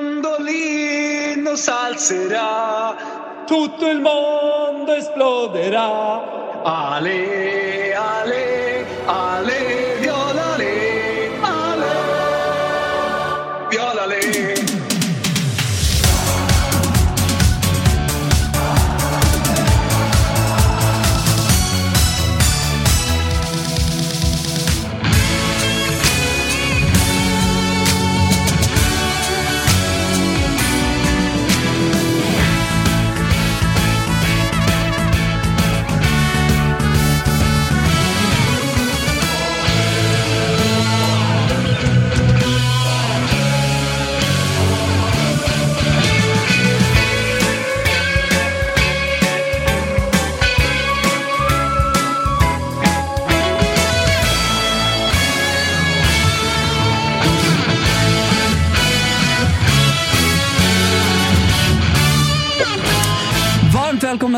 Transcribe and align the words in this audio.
Mandolino 0.00 1.56
s'alzerà, 1.56 2.96
tutto 3.46 3.86
il 3.86 4.00
mondo 4.00 4.94
esploderà. 4.94 6.62
Ale, 6.62 7.94
ale, 7.94 8.86
ale, 9.04 9.69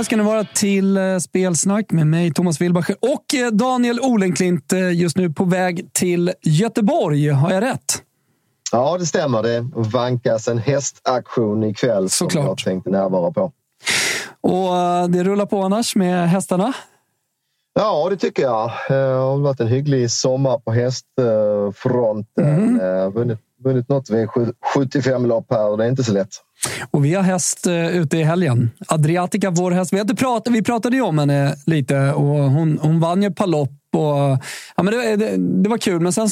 välkomna 0.02 0.04
ska 0.04 0.16
ni 0.16 0.22
vara 0.22 0.44
till 0.54 0.96
eh, 0.96 1.18
Spelsnack 1.18 1.92
med 1.92 2.06
mig, 2.06 2.32
Thomas 2.32 2.60
Wilbacher 2.60 2.96
och 3.00 3.34
eh, 3.34 3.50
Daniel 3.50 4.00
Olenklint. 4.00 4.72
eh, 4.72 4.92
Just 4.92 5.16
nu 5.16 5.30
på 5.30 5.44
väg 5.44 5.92
till 5.92 6.32
Göteborg. 6.42 7.28
Har 7.28 7.50
jag 7.50 7.62
rätt? 7.62 8.02
Ja, 8.72 8.98
det 8.98 9.06
stämmer. 9.06 9.42
Det 9.42 9.68
vankas 9.74 10.48
en 10.48 10.58
hästaktion 10.58 11.64
ikväll 11.64 12.10
som 12.10 12.30
Såklart. 12.30 12.46
jag 12.46 12.58
tänkte 12.58 12.90
närvara 12.90 13.32
på. 13.32 13.52
Och 14.40 15.10
det 15.10 15.24
rullar 15.24 15.46
på 15.46 15.62
annars 15.62 15.96
med 15.96 16.28
hästarna. 16.30 16.72
Ja, 17.74 18.06
det 18.10 18.16
tycker 18.16 18.42
jag. 18.42 18.70
Det 18.88 18.94
har 18.94 19.38
varit 19.38 19.60
en 19.60 19.68
hygglig 19.68 20.10
sommar 20.10 20.58
på 20.58 20.72
hästfronten. 20.72 22.80
Mm. 22.80 23.12
Vunnit, 23.12 23.38
vunnit 23.64 23.88
något 23.88 24.10
vid 24.10 24.28
sju- 24.30 24.52
75 24.74 25.26
lopp 25.26 25.46
här 25.50 25.68
och 25.68 25.78
det 25.78 25.84
är 25.84 25.88
inte 25.88 26.04
så 26.04 26.12
lätt. 26.12 26.28
Och 26.90 27.04
vi 27.04 27.14
har 27.14 27.22
häst 27.22 27.66
eh, 27.66 27.96
ute 27.96 28.18
i 28.18 28.22
helgen. 28.22 28.70
Adriatica, 28.88 29.50
vår 29.50 29.70
häst. 29.70 29.92
Vi, 29.92 29.96
har 29.96 30.04
inte 30.04 30.14
pratat, 30.14 30.52
vi 30.54 30.62
pratade 30.62 30.96
ju 30.96 31.02
om 31.02 31.18
henne 31.18 31.54
lite 31.66 31.96
och 32.12 32.24
hon, 32.24 32.78
hon 32.82 33.00
vann 33.00 33.22
ju 33.22 33.28
ett 33.28 33.36
par 33.36 33.46
lopp. 33.46 33.70
Och, 33.94 34.38
ja, 34.76 34.82
men 34.82 34.86
det, 34.94 35.16
det, 35.16 35.36
det 35.62 35.68
var 35.68 35.78
kul, 35.78 36.00
men 36.00 36.12
sen 36.12 36.28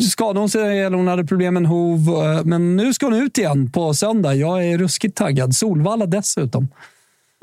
skadade 0.00 0.38
hon 0.40 0.48
sig 0.48 0.82
eller 0.82 0.96
hon 0.96 1.08
hade 1.08 1.24
problem 1.24 1.54
med 1.54 1.60
en 1.60 1.66
hov. 1.66 2.08
eh, 2.08 2.44
Men 2.44 2.76
nu 2.76 2.94
ska 2.94 3.06
hon 3.06 3.14
ut 3.14 3.38
igen 3.38 3.70
på 3.72 3.94
söndag. 3.94 4.34
Jag 4.34 4.64
är 4.66 4.78
ruskigt 4.78 5.16
taggad. 5.16 5.54
Solvalla 5.54 6.06
dessutom. 6.06 6.68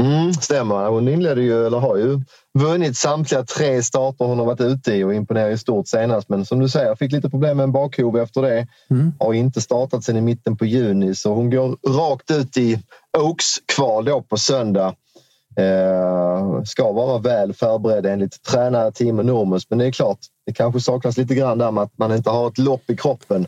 Mm, 0.02 0.34
stämmer. 0.34 0.88
Hon 0.90 1.08
inledde 1.08 1.42
ju, 1.42 1.66
eller 1.68 1.80
har 1.80 1.98
ju 1.98 2.22
vunnit 2.60 2.98
samtliga 2.98 3.44
tre 3.44 3.84
starter 3.84 4.26
hon 4.26 4.40
har 4.40 4.46
varit 4.46 4.62
ute 4.62 4.94
i 4.94 5.04
och 5.04 5.14
imponerar 5.14 5.50
i 5.50 5.58
stort 5.58 5.88
senast. 5.88 6.30
Men 6.30 6.46
som 6.46 6.60
du 6.60 6.70
säger, 6.70 6.96
fick 6.96 7.12
lite 7.12 7.30
problem 7.30 7.58
med 7.58 7.64
en 7.64 7.72
bakhov 7.72 8.18
efter 8.18 8.42
det. 8.42 8.68
Har 9.20 9.34
inte 9.34 9.62
startat 9.62 10.04
sedan 10.04 10.18
i 10.18 10.22
mitten 10.22 10.58
på 10.58 10.66
juni 10.66 11.16
så 11.16 11.34
hon 11.34 11.50
går 11.50 11.78
rakt 11.88 12.32
ut 12.32 12.58
i 12.58 12.80
Oaks 13.18 13.46
kval 13.76 14.06
då 14.06 14.22
på 14.22 14.38
söndag. 14.38 14.96
Eh, 15.56 16.64
ska 16.64 16.92
vara 16.92 17.20
väl 17.20 17.54
förberedd 17.54 18.06
enligt 18.06 18.44
tränare 18.44 18.92
Timo 18.92 19.22
Nurmos. 19.22 19.70
Men 19.70 19.80
det 19.80 19.86
är 19.86 19.92
klart, 19.92 20.20
det 20.46 20.54
kanske 20.54 20.80
saknas 20.80 21.18
lite 21.18 21.36
grann 21.36 21.58
där 21.58 21.72
med 21.72 21.84
att 21.84 21.98
man 21.98 22.14
inte 22.16 22.30
har 22.30 22.48
ett 22.48 22.58
lopp 22.58 22.90
i 22.90 22.98
kroppen. 22.98 23.48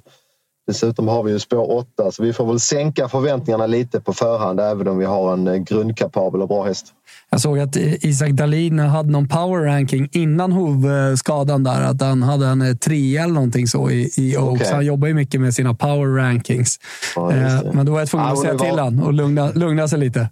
Dessutom 0.68 1.08
har 1.08 1.24
vi 1.24 1.32
ju 1.32 1.40
spår 1.40 1.72
8 1.72 2.12
så 2.12 2.24
vi 2.24 2.34
får 2.34 2.46
väl 2.46 2.60
sänka 2.60 3.10
förväntningarna 3.10 3.68
lite 3.68 4.00
på 4.02 4.14
förhand 4.14 4.60
även 4.60 4.88
om 4.88 4.98
vi 4.98 5.06
har 5.06 5.34
en 5.34 5.48
eh, 5.48 5.56
grundkapabel 5.56 6.42
och 6.42 6.48
bra 6.48 6.64
häst. 6.64 6.86
Jag 7.30 7.42
såg 7.42 7.60
att 7.60 7.76
Isak 7.76 8.30
Dahlin 8.32 8.80
hade 8.80 9.10
någon 9.12 9.28
power 9.28 9.64
ranking 9.64 10.10
innan 10.12 10.52
hovskadan 10.52 11.64
där. 11.64 11.82
Att 11.82 12.02
han 12.02 12.24
hade 12.24 12.46
en 12.48 12.62
eh, 12.62 12.76
trea 12.76 13.24
eller 13.24 13.34
någonting 13.34 13.68
så 13.68 13.90
i, 13.90 14.10
i 14.18 14.38
Oaks. 14.38 14.62
Okej. 14.62 14.74
Han 14.74 14.86
jobbar 14.86 15.08
ju 15.08 15.14
mycket 15.14 15.42
med 15.42 15.54
sina 15.54 15.74
power 15.74 16.16
rankings. 16.16 16.80
Ja. 17.16 17.32
Eh, 17.32 17.64
Men 17.74 17.86
då 17.86 17.92
var 17.92 18.00
jag 18.00 18.08
tvungen 18.10 18.28
att 18.28 18.40
säga 18.40 18.54
var- 18.54 18.66
till 18.66 18.80
han 18.80 19.00
och 19.04 19.14
lugna, 19.14 19.52
lugna 19.52 19.88
sig 19.88 20.00
lite. 20.00 20.30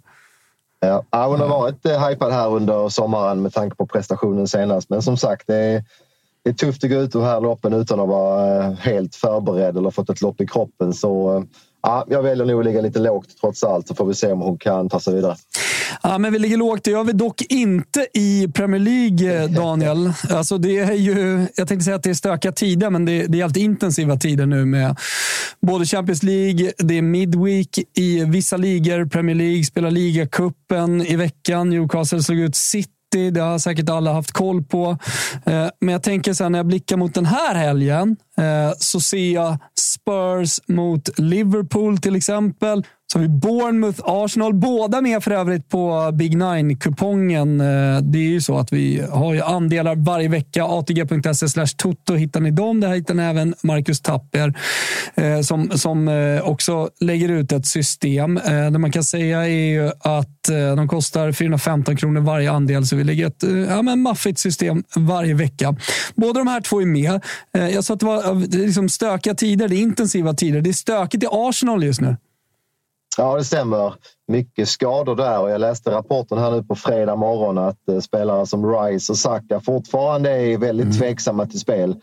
Ja, 0.80 1.26
hon 1.26 1.40
har 1.40 1.48
varit 1.48 1.86
eh, 1.86 2.06
hypad 2.08 2.32
här 2.32 2.48
under 2.48 2.88
sommaren 2.88 3.42
med 3.42 3.52
tanke 3.52 3.76
på 3.76 3.86
prestationen 3.86 4.48
senast. 4.48 4.90
Men 4.90 5.02
som 5.02 5.16
sagt, 5.16 5.46
det 5.46 5.56
är, 5.56 5.84
det 6.44 6.50
är 6.50 6.54
tufft 6.54 6.84
att 6.84 6.90
gå 6.90 6.96
ut 6.96 7.12
de 7.12 7.22
här 7.22 7.40
loppen 7.40 7.72
utan 7.72 8.00
att 8.00 8.08
vara 8.08 8.64
eh, 8.64 8.72
helt 8.72 9.14
förberedd 9.14 9.76
eller 9.76 9.90
fått 9.90 10.10
ett 10.10 10.20
lopp 10.20 10.40
i 10.40 10.46
kroppen. 10.46 10.92
Så 10.92 11.36
eh, 11.36 11.44
ja, 11.82 12.04
jag 12.08 12.22
väljer 12.22 12.46
nog 12.46 12.60
att 12.60 12.66
ligga 12.66 12.80
lite 12.80 12.98
lågt 12.98 13.28
trots 13.40 13.64
allt 13.64 13.88
så 13.88 13.94
får 13.94 14.06
vi 14.06 14.14
se 14.14 14.32
om 14.32 14.40
hon 14.40 14.58
kan 14.58 14.88
ta 14.88 15.00
sig 15.00 15.14
vidare. 15.14 15.36
Ja, 16.02 16.18
men 16.18 16.32
vi 16.32 16.38
ligger 16.38 16.56
lågt. 16.56 16.84
Det 16.84 16.90
gör 16.90 17.04
vi 17.04 17.12
dock 17.12 17.42
inte 17.42 18.06
i 18.14 18.48
Premier 18.54 18.80
League, 18.80 19.42
eh, 19.42 19.50
Daniel. 19.50 20.12
Alltså, 20.30 20.58
det 20.58 20.78
är 20.78 20.92
ju, 20.92 21.46
jag 21.56 21.68
tänkte 21.68 21.84
säga 21.84 21.96
att 21.96 22.02
det 22.02 22.10
är 22.10 22.14
stökiga 22.14 22.52
tider, 22.52 22.90
men 22.90 23.04
det, 23.04 23.26
det 23.26 23.40
är 23.40 23.44
alltid 23.44 23.62
intensiva 23.62 24.16
tider 24.16 24.46
nu 24.46 24.64
med 24.64 24.96
både 25.60 25.86
Champions 25.86 26.22
League, 26.22 26.72
det 26.78 26.98
är 26.98 27.02
Midweek 27.02 27.78
i 27.96 28.24
vissa 28.24 28.56
ligor. 28.56 29.06
Premier 29.06 29.34
League 29.36 29.64
spelar 29.64 29.90
ligacupen 29.90 31.06
i 31.06 31.16
veckan. 31.16 31.70
Newcastle 31.70 32.22
slog 32.22 32.38
ut 32.38 32.56
City. 32.56 32.93
Det 33.14 33.40
har 33.40 33.58
säkert 33.58 33.88
alla 33.88 34.12
haft 34.12 34.32
koll 34.32 34.62
på. 34.62 34.98
Eh, 35.46 35.66
men 35.80 35.92
jag 35.92 36.02
tänker 36.02 36.32
så 36.32 36.44
här, 36.44 36.50
när 36.50 36.58
jag 36.58 36.66
blickar 36.66 36.96
mot 36.96 37.14
den 37.14 37.26
här 37.26 37.54
helgen 37.54 38.16
Eh, 38.38 38.72
så 38.78 39.00
ser 39.00 39.32
jag 39.32 39.58
Spurs 39.78 40.60
mot 40.66 41.18
Liverpool 41.18 41.98
till 41.98 42.16
exempel. 42.16 42.84
Så 43.12 43.18
har 43.18 43.22
vi 43.22 43.28
Bournemouth, 43.28 44.00
Arsenal. 44.04 44.54
Båda 44.54 45.00
med 45.00 45.24
för 45.24 45.30
övrigt 45.30 45.68
på 45.68 46.10
Big 46.12 46.36
Nine-kupongen. 46.36 47.60
Eh, 47.60 48.02
det 48.02 48.18
är 48.18 48.28
ju 48.30 48.40
så 48.40 48.58
att 48.58 48.72
vi 48.72 49.02
har 49.10 49.34
ju 49.34 49.42
andelar 49.42 49.96
varje 49.96 50.28
vecka. 50.28 50.64
ATG.se 50.64 51.48
slash 51.48 51.66
toto 51.76 52.14
hittar 52.14 52.40
ni 52.40 52.50
dem. 52.50 52.80
Där 52.80 52.94
hittar 52.94 53.14
ni 53.14 53.22
även 53.22 53.54
Marcus 53.62 54.00
Tapper 54.00 54.54
eh, 55.14 55.40
som, 55.40 55.70
som 55.78 56.10
också 56.42 56.90
lägger 57.00 57.28
ut 57.28 57.52
ett 57.52 57.66
system. 57.66 58.40
Det 58.44 58.78
man 58.78 58.92
kan 58.92 59.04
säga 59.04 59.42
är 59.42 59.72
ju 59.72 59.90
att 60.00 60.28
de 60.76 60.88
kostar 60.88 61.32
415 61.32 61.96
kronor 61.96 62.20
varje 62.20 62.50
andel. 62.50 62.86
Så 62.86 62.96
vi 62.96 63.04
lägger 63.04 63.26
ett 63.26 63.44
ja, 63.68 63.82
men 63.82 64.00
maffigt 64.00 64.38
system 64.38 64.84
varje 64.96 65.34
vecka. 65.34 65.76
Båda 66.14 66.38
de 66.38 66.48
här 66.48 66.60
två 66.60 66.82
är 66.82 66.86
med. 66.86 67.20
Jag 67.52 67.84
sa 67.84 67.94
att 67.94 68.00
det 68.00 68.06
var 68.06 68.23
det 68.32 68.58
är 68.58 68.66
liksom 68.66 68.88
stökiga 68.88 69.34
tider. 69.34 69.68
Det 69.68 69.76
är 69.76 69.82
intensiva 69.82 70.34
tider. 70.34 70.60
Det 70.60 70.70
är 70.70 70.74
stökigt 70.74 71.24
i 71.24 71.26
Arsenal 71.30 71.84
just 71.84 72.00
nu. 72.00 72.16
Ja, 73.16 73.36
det 73.36 73.44
stämmer. 73.44 73.94
Mycket 74.28 74.68
skador 74.68 75.16
där 75.16 75.40
och 75.40 75.50
jag 75.50 75.60
läste 75.60 75.90
rapporten 75.90 76.38
här 76.38 76.50
nu 76.50 76.62
på 76.62 76.74
fredag 76.74 77.16
morgon 77.16 77.58
att 77.58 77.88
eh, 77.88 78.00
spelare 78.00 78.46
som 78.46 78.74
Rice 78.74 79.12
och 79.12 79.18
Saka 79.18 79.60
fortfarande 79.60 80.30
är 80.30 80.58
väldigt 80.58 80.98
tveksamma 80.98 81.46
till 81.46 81.60
spel. 81.60 81.96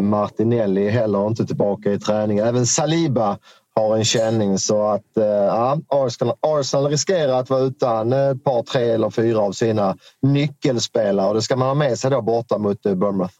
Martinelli 0.00 0.86
är 0.86 0.90
heller 0.90 1.26
inte 1.26 1.46
tillbaka 1.46 1.92
i 1.92 1.98
träning. 1.98 2.38
Även 2.38 2.66
Saliba 2.66 3.38
har 3.74 3.96
en 3.96 4.04
känning 4.04 4.58
så 4.58 4.86
att 4.86 5.04
ja, 5.14 5.78
Arsenal, 5.88 6.36
Arsenal 6.40 6.90
riskerar 6.90 7.40
att 7.40 7.50
vara 7.50 7.60
utan 7.60 8.12
ett 8.12 8.44
par, 8.44 8.62
tre 8.62 8.90
eller 8.90 9.10
fyra 9.10 9.40
av 9.40 9.52
sina 9.52 9.96
nyckelspelare 10.22 11.28
och 11.28 11.34
det 11.34 11.42
ska 11.42 11.56
man 11.56 11.68
ha 11.68 11.74
med 11.74 11.98
sig 11.98 12.10
då 12.10 12.22
borta 12.22 12.58
mot 12.58 12.82
Bournemouth. 12.82 13.34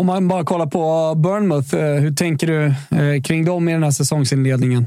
Om 0.00 0.06
man 0.06 0.28
bara 0.28 0.44
kollar 0.44 0.66
på 0.66 1.14
Bournemouth, 1.16 1.76
hur 1.76 2.14
tänker 2.14 2.46
du 2.46 2.74
kring 3.22 3.44
dem 3.44 3.68
i 3.68 3.72
den 3.72 3.82
här 3.82 3.90
säsongsinledningen? 3.90 4.86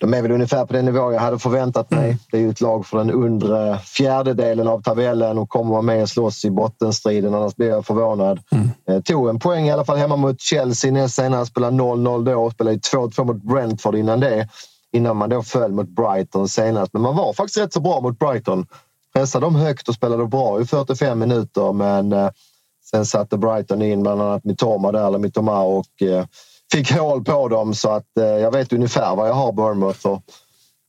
De 0.00 0.14
är 0.14 0.22
väl 0.22 0.30
ungefär 0.30 0.66
på 0.66 0.72
den 0.72 0.84
nivå 0.84 1.12
jag 1.12 1.20
hade 1.20 1.38
förväntat 1.38 1.90
mig. 1.90 2.04
Mm. 2.04 2.18
Det 2.30 2.36
är 2.36 2.40
ju 2.40 2.50
ett 2.50 2.60
lag 2.60 2.86
för 2.86 2.98
den 2.98 3.10
undre 3.10 3.78
fjärdedelen 3.78 4.68
av 4.68 4.82
tabellen 4.82 5.38
och 5.38 5.48
kommer 5.48 5.70
vara 5.70 5.82
med 5.82 6.02
och 6.02 6.08
slåss 6.08 6.44
i 6.44 6.50
bottenstriden. 6.50 7.34
Annars 7.34 7.56
blir 7.56 7.68
jag 7.68 7.86
förvånad. 7.86 8.40
Mm. 8.50 8.70
Eh, 8.88 9.00
tog 9.00 9.28
en 9.28 9.38
poäng 9.38 9.66
i 9.66 9.70
alla 9.70 9.84
fall 9.84 9.96
hemma 9.96 10.16
mot 10.16 10.40
Chelsea 10.40 10.92
näst 10.92 11.14
senast. 11.14 11.50
Spelade 11.50 11.76
0-0 11.76 12.24
då 12.24 12.44
och 12.44 12.52
spelade 12.52 12.76
2-2 12.76 13.24
mot 13.24 13.42
Brentford 13.42 13.94
innan 13.94 14.20
det. 14.20 14.48
Innan 14.92 15.16
man 15.16 15.30
då 15.30 15.42
föll 15.42 15.72
mot 15.72 15.88
Brighton 15.88 16.48
senast. 16.48 16.92
Men 16.92 17.02
man 17.02 17.16
var 17.16 17.32
faktiskt 17.32 17.58
rätt 17.58 17.72
så 17.72 17.80
bra 17.80 18.00
mot 18.00 18.18
Brighton. 18.18 18.66
Pressade 19.14 19.46
dem 19.46 19.54
högt 19.54 19.88
och 19.88 19.94
spelade 19.94 20.26
bra 20.26 20.60
i 20.60 20.64
45 20.64 21.18
minuter 21.18 21.72
men 21.72 22.12
eh, 22.12 22.28
sen 22.90 23.06
satte 23.06 23.38
Brighton 23.38 23.82
in 23.82 24.02
bland 24.02 24.22
annat 24.22 24.44
Mitoma 24.44 24.92
där, 24.92 25.06
eller 25.06 25.18
Mitoma 25.18 25.62
och 25.62 26.02
eh, 26.02 26.24
fick 26.72 26.92
hål 26.92 27.24
på 27.24 27.48
dem 27.48 27.74
så 27.74 27.90
att 27.90 28.18
eh, 28.20 28.26
jag 28.26 28.52
vet 28.52 28.72
ungefär 28.72 29.16
vad 29.16 29.28
jag 29.28 29.34
har 29.34 29.52
Bournemouth. 29.52 30.06
Och 30.06 30.22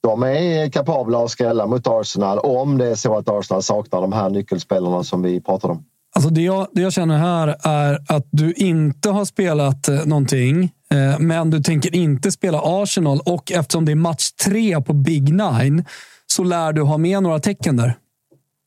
de 0.03 0.23
är 0.23 0.69
kapabla 0.69 1.23
att 1.23 1.31
skrälla 1.31 1.67
mot 1.67 1.87
Arsenal 1.87 2.39
om 2.39 2.77
det 2.77 2.87
är 2.87 2.95
så 2.95 3.17
att 3.17 3.29
Arsenal 3.29 3.63
saknar 3.63 4.01
de 4.01 4.13
här 4.13 4.29
nyckelspelarna 4.29 5.03
som 5.03 5.21
vi 5.21 5.41
pratade 5.41 5.73
om. 5.73 5.83
Alltså 6.15 6.29
det, 6.29 6.41
jag, 6.41 6.67
det 6.71 6.81
jag 6.81 6.93
känner 6.93 7.17
här 7.17 7.55
är 7.63 7.99
att 8.07 8.27
du 8.31 8.53
inte 8.53 9.09
har 9.09 9.25
spelat 9.25 9.87
eh, 9.87 10.05
någonting, 10.05 10.63
eh, 10.91 11.19
men 11.19 11.49
du 11.49 11.63
tänker 11.63 11.95
inte 11.95 12.31
spela 12.31 12.61
Arsenal 12.63 13.19
och 13.25 13.51
eftersom 13.51 13.85
det 13.85 13.91
är 13.91 13.95
match 13.95 14.31
tre 14.45 14.81
på 14.81 14.93
Big 14.93 15.33
Nine 15.33 15.85
så 16.27 16.43
lär 16.43 16.73
du 16.73 16.81
ha 16.81 16.97
med 16.97 17.23
några 17.23 17.39
tecken 17.39 17.77
där. 17.77 17.97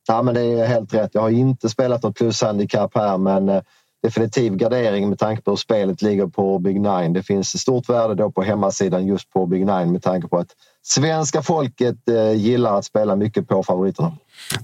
Ja, 0.09 0.23
men 0.23 0.35
det 0.35 0.41
är 0.41 0.67
helt 0.67 0.95
rätt. 0.95 1.11
Jag 1.13 1.21
har 1.21 1.31
inte 1.31 1.69
spelat 1.69 2.03
något 2.03 2.17
plushandikapp 2.17 2.91
här, 2.95 3.19
men 3.19 3.63
definitiv 4.03 4.57
gardering 4.57 5.09
med 5.09 5.19
tanke 5.19 5.43
på 5.43 5.51
hur 5.51 5.57
spelet 5.57 6.03
ligger 6.03 6.27
på 6.27 6.59
Big 6.59 6.81
Nine. 6.81 7.13
Det 7.13 7.23
finns 7.23 7.61
stort 7.61 7.89
värde 7.89 8.15
då 8.15 8.31
på 8.31 8.43
hemmasidan 8.43 9.07
just 9.07 9.31
på 9.31 9.47
Big 9.47 9.67
Nine 9.67 9.93
med 9.93 10.03
tanke 10.03 10.29
på 10.29 10.39
att 10.39 10.49
svenska 10.83 11.43
folket 11.43 12.09
eh, 12.09 12.33
gillar 12.33 12.79
att 12.79 12.85
spela 12.85 13.17
mycket 13.17 13.49
på 13.49 13.63
favoriterna. 13.63 14.13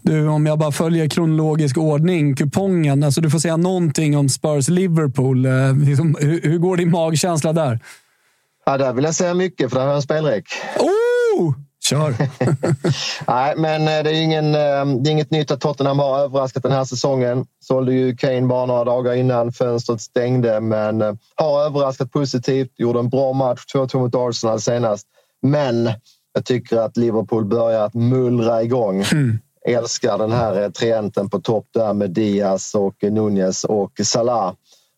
Du, 0.02 0.28
om 0.28 0.46
jag 0.46 0.58
bara 0.58 0.72
följer 0.72 1.08
kronologisk 1.08 1.78
ordning, 1.78 2.36
kupongen. 2.36 3.02
Alltså 3.02 3.20
du 3.20 3.30
får 3.30 3.38
säga 3.38 3.56
någonting 3.56 4.16
om 4.16 4.28
Spurs-Liverpool. 4.28 5.46
Eh, 5.46 5.88
liksom, 5.88 6.16
hur, 6.20 6.40
hur, 6.40 6.58
går 6.58 6.76
din 6.76 6.90
magkänsla 6.90 7.52
där? 7.52 7.80
Ja, 8.66 8.78
där 8.78 8.92
vill 8.92 9.04
jag 9.04 9.14
säga 9.14 9.34
mycket, 9.34 9.70
för 9.70 9.76
där 9.76 9.82
har 9.84 9.90
jag 9.90 9.96
en 9.96 10.02
spelrek. 10.02 10.44
Oh! 10.78 11.54
Kör! 11.88 12.16
Nej, 13.26 13.54
men 13.56 13.82
eh, 13.82 14.04
det 14.04 14.10
är, 14.10 14.22
ingen, 14.22 14.54
eh, 14.54 14.86
det 15.02 15.10
är 15.10 15.12
inget 15.12 15.30
nytt 15.30 15.50
att 15.50 15.60
Tottenham 15.60 15.98
har 15.98 16.18
överraskat 16.18 16.62
den 16.62 16.72
här 16.72 16.84
säsongen. 16.84 17.46
Sålde 17.60 17.92
ju 17.92 18.16
Kane 18.16 18.46
bara 18.46 18.66
några 18.66 18.84
dagar 18.84 19.14
innan 19.14 19.52
fönstret 19.52 20.00
stängde, 20.00 20.60
men 20.60 21.02
eh, 21.02 21.14
har 21.34 21.60
överraskat 21.60 22.10
positivt. 22.10 22.70
Gjorde 22.76 22.98
en 22.98 23.08
bra 23.08 23.32
match, 23.32 23.60
2-2 23.74 23.98
mot 23.98 24.14
Arsenal 24.14 24.60
senast. 24.60 25.06
Men 25.42 25.90
jag 26.34 26.44
tycker 26.44 26.78
att 26.78 26.96
Liverpool 26.96 27.44
börjar 27.44 27.80
att 27.80 27.94
mullra 27.94 28.62
igång. 28.62 29.02
Mm. 29.02 29.38
Älskar 29.66 30.18
den 30.18 30.32
här 30.32 30.70
trienten 30.70 31.30
på 31.30 31.40
topp 31.40 31.66
där 31.74 31.94
med 31.94 32.10
Diaz 32.10 32.74
och 32.74 32.94
Nunez 33.02 33.64
och 33.64 33.92
Salah. 34.02 34.54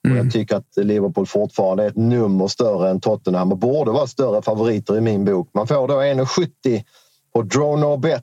Mm. 0.07 0.25
jag 0.25 0.33
tycker 0.33 0.57
att 0.57 0.77
Liverpool 0.77 1.27
fortfarande 1.27 1.85
är 1.85 1.89
ett 1.89 1.97
nummer 1.97 2.49
större 2.49 2.91
än 2.91 3.01
Tottenham 3.01 3.53
och 3.53 3.59
borde 3.59 3.91
vara 3.91 4.07
större 4.07 4.43
favoriter 4.43 4.97
i 4.97 5.01
min 5.01 5.25
bok. 5.25 5.51
Man 5.55 5.67
får 5.67 5.89
då 5.89 5.95
1,70 5.95 6.83
på 7.35 7.43
draw 7.43 7.81
no 7.81 7.97
bet. 7.97 8.23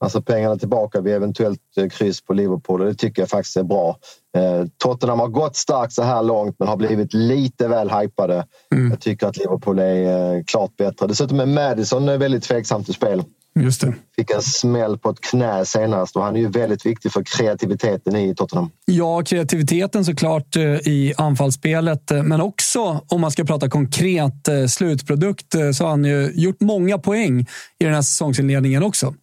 Alltså 0.00 0.22
pengarna 0.22 0.56
tillbaka 0.56 1.00
vid 1.00 1.14
eventuellt 1.14 1.60
eh, 1.76 1.88
kryss 1.88 2.24
på 2.24 2.32
Liverpool 2.32 2.80
och 2.80 2.86
det 2.86 2.94
tycker 2.94 3.22
jag 3.22 3.28
faktiskt 3.28 3.56
är 3.56 3.62
bra. 3.62 3.96
Eh, 4.36 4.66
Tottenham 4.78 5.20
har 5.20 5.28
gått 5.28 5.56
starkt 5.56 5.92
så 5.92 6.02
här 6.02 6.22
långt 6.22 6.56
men 6.58 6.68
har 6.68 6.76
blivit 6.76 7.14
lite 7.14 7.68
väl 7.68 7.90
hypade. 7.90 8.46
Mm. 8.74 8.90
Jag 8.90 9.00
tycker 9.00 9.26
att 9.26 9.36
Liverpool 9.36 9.78
är 9.78 10.34
eh, 10.34 10.42
klart 10.46 10.76
bättre. 10.76 11.06
Dessutom 11.06 11.40
är 11.40 11.46
Madison 11.46 12.06
väldigt 12.06 12.42
tveksam 12.42 12.84
till 12.84 12.94
spel. 12.94 13.24
Just 13.54 13.80
det. 13.80 13.94
Fick 14.16 14.30
en 14.30 14.42
smäll 14.42 14.98
på 14.98 15.10
ett 15.10 15.20
knä 15.20 15.64
senast 15.64 16.16
och 16.16 16.22
han 16.22 16.36
är 16.36 16.40
ju 16.40 16.48
väldigt 16.48 16.86
viktig 16.86 17.12
för 17.12 17.22
kreativiteten 17.22 18.16
i 18.16 18.34
Tottenham. 18.34 18.70
Ja, 18.84 19.22
kreativiteten 19.22 20.04
såklart 20.04 20.56
eh, 20.56 20.62
i 20.62 21.14
anfallsspelet, 21.16 22.10
eh, 22.10 22.22
men 22.22 22.40
också 22.40 23.00
om 23.08 23.20
man 23.20 23.30
ska 23.30 23.44
prata 23.44 23.68
konkret 23.68 24.48
eh, 24.48 24.66
slutprodukt 24.66 25.54
så 25.74 25.84
har 25.84 25.90
han 25.90 26.04
ju 26.04 26.32
gjort 26.34 26.60
många 26.60 26.98
poäng 26.98 27.40
i 27.78 27.84
den 27.84 27.94
här 27.94 28.02
säsongsinledningen 28.02 28.82
också. 28.82 29.14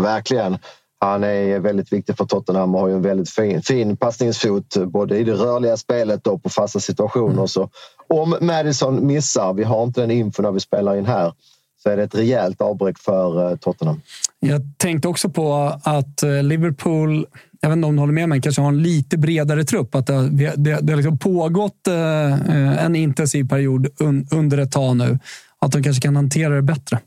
Verkligen. 0.00 0.58
Han 0.98 1.24
är 1.24 1.58
väldigt 1.58 1.92
viktig 1.92 2.16
för 2.16 2.24
Tottenham 2.24 2.74
och 2.74 2.80
har 2.80 2.88
ju 2.88 2.94
en 2.94 3.02
väldigt 3.02 3.30
fin, 3.30 3.62
fin 3.62 3.96
passningsfot 3.96 4.76
både 4.76 5.18
i 5.18 5.24
det 5.24 5.32
rörliga 5.32 5.76
spelet 5.76 6.26
och 6.26 6.42
på 6.42 6.48
fasta 6.48 6.80
situationer. 6.80 7.32
Mm. 7.32 7.48
Så 7.48 7.70
om 8.08 8.36
Madison 8.40 9.06
missar, 9.06 9.52
vi 9.52 9.64
har 9.64 9.82
inte 9.82 10.00
den 10.00 10.10
info 10.10 10.42
när 10.42 10.52
vi 10.52 10.60
spelar 10.60 10.96
in 10.96 11.06
här, 11.06 11.32
så 11.82 11.90
är 11.90 11.96
det 11.96 12.02
ett 12.02 12.14
rejält 12.14 12.60
avbräck 12.60 12.98
för 12.98 13.50
eh, 13.50 13.56
Tottenham. 13.56 14.00
Jag 14.40 14.62
tänkte 14.76 15.08
också 15.08 15.28
på 15.28 15.78
att 15.82 16.22
eh, 16.22 16.42
Liverpool, 16.42 17.26
jag 17.60 17.68
vet 17.68 17.76
inte 17.76 17.88
om 17.88 17.96
du 17.96 18.00
håller 18.00 18.12
med 18.12 18.28
mig, 18.28 18.40
kanske 18.40 18.62
har 18.62 18.68
en 18.68 18.82
lite 18.82 19.18
bredare 19.18 19.64
trupp. 19.64 19.94
Att 19.94 20.06
det, 20.06 20.28
det, 20.56 20.56
det 20.56 20.92
har 20.92 20.96
liksom 20.96 21.18
pågått 21.18 21.86
eh, 21.86 22.84
en 22.84 22.96
intensiv 22.96 23.48
period 23.48 23.88
under 24.30 24.58
ett 24.58 24.72
tag 24.72 24.96
nu. 24.96 25.18
Att 25.58 25.72
de 25.72 25.82
kanske 25.82 26.02
kan 26.02 26.16
hantera 26.16 26.54
det 26.54 26.62
bättre. 26.62 26.98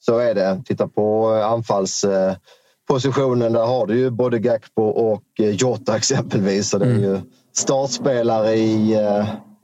Så 0.00 0.18
är 0.18 0.34
det. 0.34 0.62
Titta 0.66 0.88
på 0.88 1.28
anfallspositionen. 1.28 3.52
Där 3.52 3.66
har 3.66 3.86
du 3.86 3.98
ju 3.98 4.10
både 4.10 4.38
Gakpo 4.38 4.82
och 4.82 5.22
Jota 5.38 5.96
exempelvis. 5.96 6.68
Så 6.68 6.78
det 6.78 6.84
är 6.84 6.90
mm. 6.90 7.02
ju 7.02 7.20
startspelare 7.52 8.54
i 8.54 8.96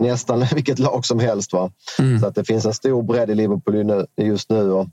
nästan 0.03 0.47
vilket 0.55 0.79
lag 0.79 1.07
som 1.07 1.19
helst. 1.19 1.53
Va? 1.53 1.71
Mm. 1.99 2.21
Så 2.21 2.27
att 2.27 2.35
det 2.35 2.45
finns 2.45 2.67
en 2.67 2.75
stor 2.75 3.03
bredd 3.03 3.31
i 3.31 3.35
Liverpool 3.35 4.07
just 4.17 4.51
nu. 4.51 4.73
Och 4.73 4.87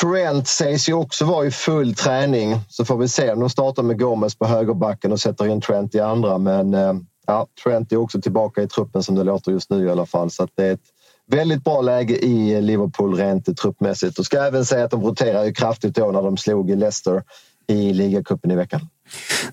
Trent 0.00 0.48
sägs 0.48 0.88
ju 0.88 0.94
också 0.94 1.24
vara 1.24 1.46
i 1.46 1.50
full 1.50 1.94
träning. 1.94 2.60
Så 2.68 2.84
får 2.84 2.96
vi 2.96 3.08
se 3.08 3.32
om 3.32 3.40
de 3.40 3.50
startar 3.50 3.82
med 3.82 3.98
Gomez 3.98 4.34
på 4.34 4.46
högerbacken 4.46 5.12
och 5.12 5.20
sätter 5.20 5.46
in 5.46 5.60
Trent 5.60 5.94
i 5.94 6.00
andra. 6.00 6.38
Men 6.38 6.74
eh, 6.74 6.94
ja, 7.26 7.46
Trent 7.64 7.92
är 7.92 7.96
också 7.96 8.20
tillbaka 8.20 8.62
i 8.62 8.68
truppen 8.68 9.02
som 9.02 9.14
det 9.14 9.24
låter 9.24 9.52
just 9.52 9.70
nu 9.70 9.86
i 9.86 9.90
alla 9.90 10.06
fall. 10.06 10.30
Så 10.30 10.48
det 10.54 10.64
är 10.64 10.72
ett 10.72 10.80
väldigt 11.26 11.64
bra 11.64 11.80
läge 11.80 12.24
i 12.24 12.60
Liverpool 12.60 13.14
rent 13.14 13.58
truppmässigt. 13.58 14.18
Och 14.18 14.26
ska 14.26 14.38
även 14.38 14.64
säga 14.64 14.84
att 14.84 14.90
de 14.90 15.02
roterar 15.02 15.44
ju 15.44 15.52
kraftigt 15.52 15.94
då 15.94 16.10
när 16.10 16.22
de 16.22 16.36
slog 16.36 16.70
Leicester 16.70 17.22
i 17.70 17.92
ligacupen 17.92 18.50
i 18.50 18.56
veckan. 18.56 18.80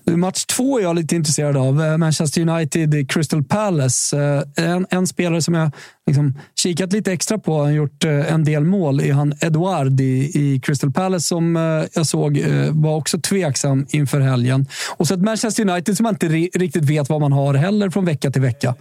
Match 0.04 0.44
två 0.44 0.78
är 0.78 0.82
jag 0.82 0.96
lite 0.96 1.16
intresserad 1.16 1.56
av. 1.56 1.82
Eh, 1.82 1.96
Manchester 1.96 2.48
United, 2.48 3.10
Crystal 3.10 3.44
Palace. 3.44 4.16
Eh, 4.16 4.64
en, 4.64 4.86
en 4.90 5.06
spelare 5.06 5.42
som 5.42 5.54
jag 5.54 5.70
liksom 6.06 6.38
kikat 6.56 6.92
lite 6.92 7.12
extra 7.12 7.38
på, 7.38 7.52
har 7.52 7.70
gjort 7.70 8.04
eh, 8.04 8.32
en 8.32 8.44
del 8.44 8.64
mål, 8.64 9.00
är 9.00 9.12
han 9.12 9.34
Edouard 9.40 10.00
i, 10.00 10.30
i 10.34 10.60
Crystal 10.60 10.92
Palace 10.92 11.26
som 11.26 11.56
jag 11.94 12.06
såg 12.06 12.44
var 12.70 12.96
också 12.96 13.20
tveksam 13.20 13.86
inför 13.90 14.20
helgen. 14.20 14.66
Och 14.96 15.06
så 15.06 15.14
ett 15.14 15.20
Manchester 15.20 15.70
United 15.70 15.96
som 15.96 16.04
man 16.04 16.14
inte 16.14 16.28
riktigt 16.58 16.84
vet 16.84 17.08
vad 17.08 17.20
man 17.20 17.32
har 17.32 17.54
heller 17.54 17.90
från 17.90 18.04
vecka 18.04 18.30
till 18.30 18.42
vecka. 18.42 18.74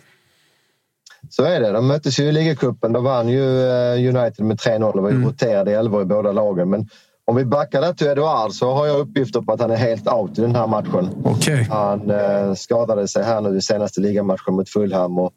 Så 1.30 1.44
är 1.44 1.62
det. 1.62 1.72
De 1.72 1.88
möttes 1.88 2.20
ju 2.20 2.24
i 2.24 2.32
ligacupen. 2.32 2.94
Då 2.94 3.02
vann 3.02 3.30
ju 3.30 3.42
United 4.08 4.46
med 4.46 4.58
3-0 4.58 4.84
och 4.84 5.04
var 5.04 5.10
mm. 5.10 5.26
roterade 5.26 5.72
elvor 5.72 6.02
i 6.02 6.06
båda 6.06 6.32
lagen. 6.32 6.70
Men 6.70 6.90
om 7.28 7.36
vi 7.36 7.46
backar 7.46 7.82
där 7.82 7.94
till 7.94 8.08
Eduard 8.08 8.52
så 8.52 8.74
har 8.74 8.88
jag 8.88 9.00
uppgifter 9.00 9.42
på 9.42 9.54
att 9.54 9.62
han 9.62 9.72
är 9.72 9.76
helt 9.76 10.08
out 10.08 10.38
i 10.38 10.42
den 10.42 10.56
här 10.56 10.68
matchen. 10.68 11.10
Okay. 11.24 11.64
Han 11.64 12.10
eh, 12.10 12.54
skadade 12.54 13.08
sig 13.08 13.24
här 13.24 13.42
nu 13.42 13.58
i 13.58 13.62
senaste 13.62 14.02
ligamatchen 14.02 14.54
mot 14.54 14.70
Fulham 14.70 15.20
och 15.20 15.34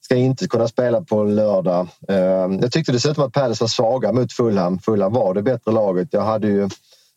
ska 0.00 0.14
inte 0.14 0.48
kunna 0.48 0.68
spela 0.68 1.00
på 1.00 1.24
lördag. 1.24 1.88
Eh, 2.08 2.16
jag 2.60 2.72
tyckte 2.72 2.92
dessutom 2.92 3.24
att 3.24 3.32
Palace 3.32 3.64
var 3.64 3.68
svaga 3.68 4.12
mot 4.12 4.32
Fulham. 4.32 4.78
Fulham 4.78 5.12
var 5.12 5.34
det 5.34 5.42
bättre 5.42 5.72
laget. 5.72 6.08
Jag 6.10 6.22
hade 6.22 6.46
ju 6.46 6.68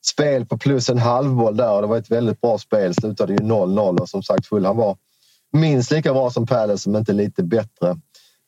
spel 0.06 0.46
på 0.46 0.58
plus 0.58 0.90
en 0.90 0.98
halvboll 0.98 1.58
där 1.58 1.76
och 1.76 1.82
det 1.82 1.88
var 1.88 1.98
ett 1.98 2.12
väldigt 2.12 2.42
bra 2.42 2.58
spel. 2.58 2.96
Slutade 2.96 3.34
ju 3.34 3.40
0-0 3.40 4.00
och 4.00 4.10
som 4.10 4.24
sagt 4.24 4.46
Fulham 4.48 4.78
var 4.78 4.98
minst 5.54 5.92
lika 5.92 6.14
bra 6.14 6.30
som 6.30 6.46
Palace, 6.46 6.90
om 6.90 6.96
inte 6.96 7.14
lite 7.14 7.44
bättre. 7.44 7.98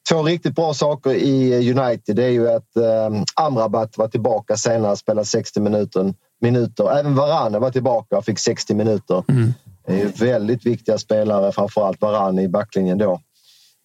Två 0.10 0.24
riktigt 0.24 0.56
bra 0.56 0.74
saker 0.74 1.12
i 1.12 1.72
United 1.72 2.16
det 2.16 2.24
är 2.24 2.30
ju 2.30 2.50
att 2.50 2.76
eh, 2.78 3.24
Amrabat 3.36 3.98
var 3.98 4.08
tillbaka 4.08 4.58
senare, 4.58 4.96
spelade 4.96 5.26
60 5.26 5.60
minuter. 5.60 6.14
minuter. 6.42 7.00
Även 7.00 7.16
Varane 7.16 7.60
var 7.60 7.72
tillbaka 7.72 8.18
och 8.18 8.26
fick 8.26 8.40
60 8.40 8.76
minuter. 8.76 9.24
Mm. 9.28 9.54
Det 9.88 9.94
är 9.94 9.98
ju 9.98 10.08
väldigt 10.08 10.66
viktiga 10.66 10.98
spelare, 10.98 11.52
framförallt 11.52 12.02
Varane 12.02 12.42
i 12.42 12.48
backlinjen 12.48 12.98
då. 12.98 13.22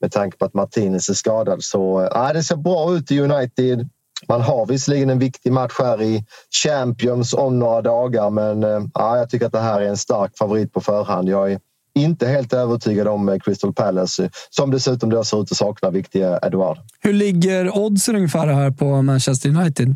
Med 0.00 0.12
tanke 0.12 0.36
på 0.36 0.44
att 0.44 0.54
Martinez 0.54 1.08
är 1.08 1.14
skadad. 1.14 1.62
Så 1.62 2.00
äh, 2.00 2.32
det 2.32 2.42
ser 2.42 2.56
bra 2.56 2.92
ut 2.96 3.10
i 3.10 3.20
United. 3.20 3.88
Man 4.28 4.40
har 4.40 4.66
visserligen 4.66 5.10
en 5.10 5.18
viktig 5.18 5.52
match 5.52 5.74
här 5.78 6.02
i 6.02 6.24
Champions 6.62 7.34
om 7.34 7.58
några 7.58 7.82
dagar 7.82 8.30
men 8.30 8.64
äh, 8.64 8.82
jag 8.94 9.30
tycker 9.30 9.46
att 9.46 9.52
det 9.52 9.60
här 9.60 9.80
är 9.80 9.88
en 9.88 9.96
stark 9.96 10.38
favorit 10.38 10.72
på 10.72 10.80
förhand. 10.80 11.28
Jag 11.28 11.52
är 11.52 11.60
inte 11.96 12.26
helt 12.26 12.52
övertygad 12.52 13.08
om 13.08 13.28
eh, 13.28 13.38
Crystal 13.38 13.72
Palace 13.72 14.30
som 14.50 14.70
dessutom 14.70 15.10
då 15.10 15.24
ser 15.24 15.42
ut 15.42 15.52
att 15.52 15.56
sakna 15.56 15.90
viktiga 15.90 16.38
Eduard. 16.38 16.78
Hur 17.00 17.12
ligger 17.12 17.78
oddsen 17.78 18.16
ungefär 18.16 18.46
här 18.46 18.70
på 18.70 19.02
Manchester 19.02 19.48
United? 19.48 19.94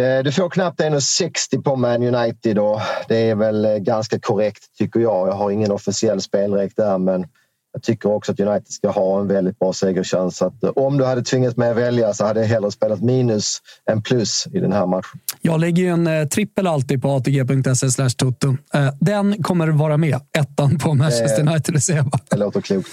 Eh, 0.00 0.22
du 0.24 0.32
får 0.32 0.50
knappt 0.50 0.80
1,60 0.80 1.62
på 1.62 1.76
Man 1.76 2.02
United 2.02 2.58
och 2.58 2.80
det 3.08 3.16
är 3.30 3.34
väl 3.34 3.78
ganska 3.78 4.20
korrekt 4.20 4.76
tycker 4.78 5.00
jag. 5.00 5.28
Jag 5.28 5.32
har 5.32 5.50
ingen 5.50 5.72
officiell 5.72 6.20
spelräk 6.20 6.72
där 6.76 6.98
men 6.98 7.26
jag 7.72 7.82
tycker 7.82 8.12
också 8.12 8.32
att 8.32 8.40
United 8.40 8.72
ska 8.72 8.90
ha 8.90 9.20
en 9.20 9.26
väldigt 9.26 9.58
bra 9.58 9.72
segerchans. 9.72 10.42
Att, 10.42 10.62
eh, 10.64 10.70
om 10.70 10.98
du 10.98 11.04
hade 11.04 11.22
tvingats 11.22 11.56
mig 11.56 11.70
att 11.70 11.76
välja 11.76 12.14
så 12.14 12.24
hade 12.24 12.40
jag 12.40 12.46
hellre 12.46 12.70
spelat 12.70 13.00
minus 13.00 13.58
än 13.90 14.02
plus 14.02 14.46
i 14.52 14.60
den 14.60 14.72
här 14.72 14.86
matchen. 14.86 15.20
Jag 15.40 15.60
lägger 15.60 15.82
ju 15.82 15.88
en 15.88 16.06
eh, 16.06 16.26
trippel 16.26 16.66
alltid 16.66 17.02
på 17.02 17.16
atg.se 17.16 18.08
toto. 18.16 18.56
Eh, 18.74 18.88
den 19.00 19.42
kommer 19.42 19.68
vara 19.68 19.96
med, 19.96 20.20
ettan 20.38 20.78
på 20.78 20.94
Manchester 20.94 21.40
eh, 21.40 21.52
United. 21.52 21.74
Det, 21.74 22.04
det 22.30 22.36
låter 22.36 22.60
klokt. 22.60 22.88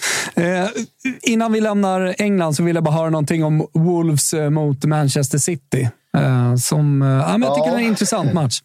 Innan 1.21 1.53
vi 1.53 1.61
lämnar 1.61 2.15
England 2.17 2.53
så 2.53 2.63
vill 2.63 2.75
jag 2.75 2.83
bara 2.83 2.95
höra 2.95 3.09
någonting 3.09 3.43
om 3.43 3.67
Wolves 3.73 4.33
mot 4.49 4.85
Manchester 4.85 5.37
City. 5.37 5.89
Som, 6.59 7.01
ja, 7.01 7.37
men 7.37 7.41
jag 7.41 7.55
tycker 7.55 7.67
ja. 7.67 7.75
det 7.75 7.81
är 7.81 7.83
en 7.83 7.89
intressant 7.89 8.33
match. 8.33 8.61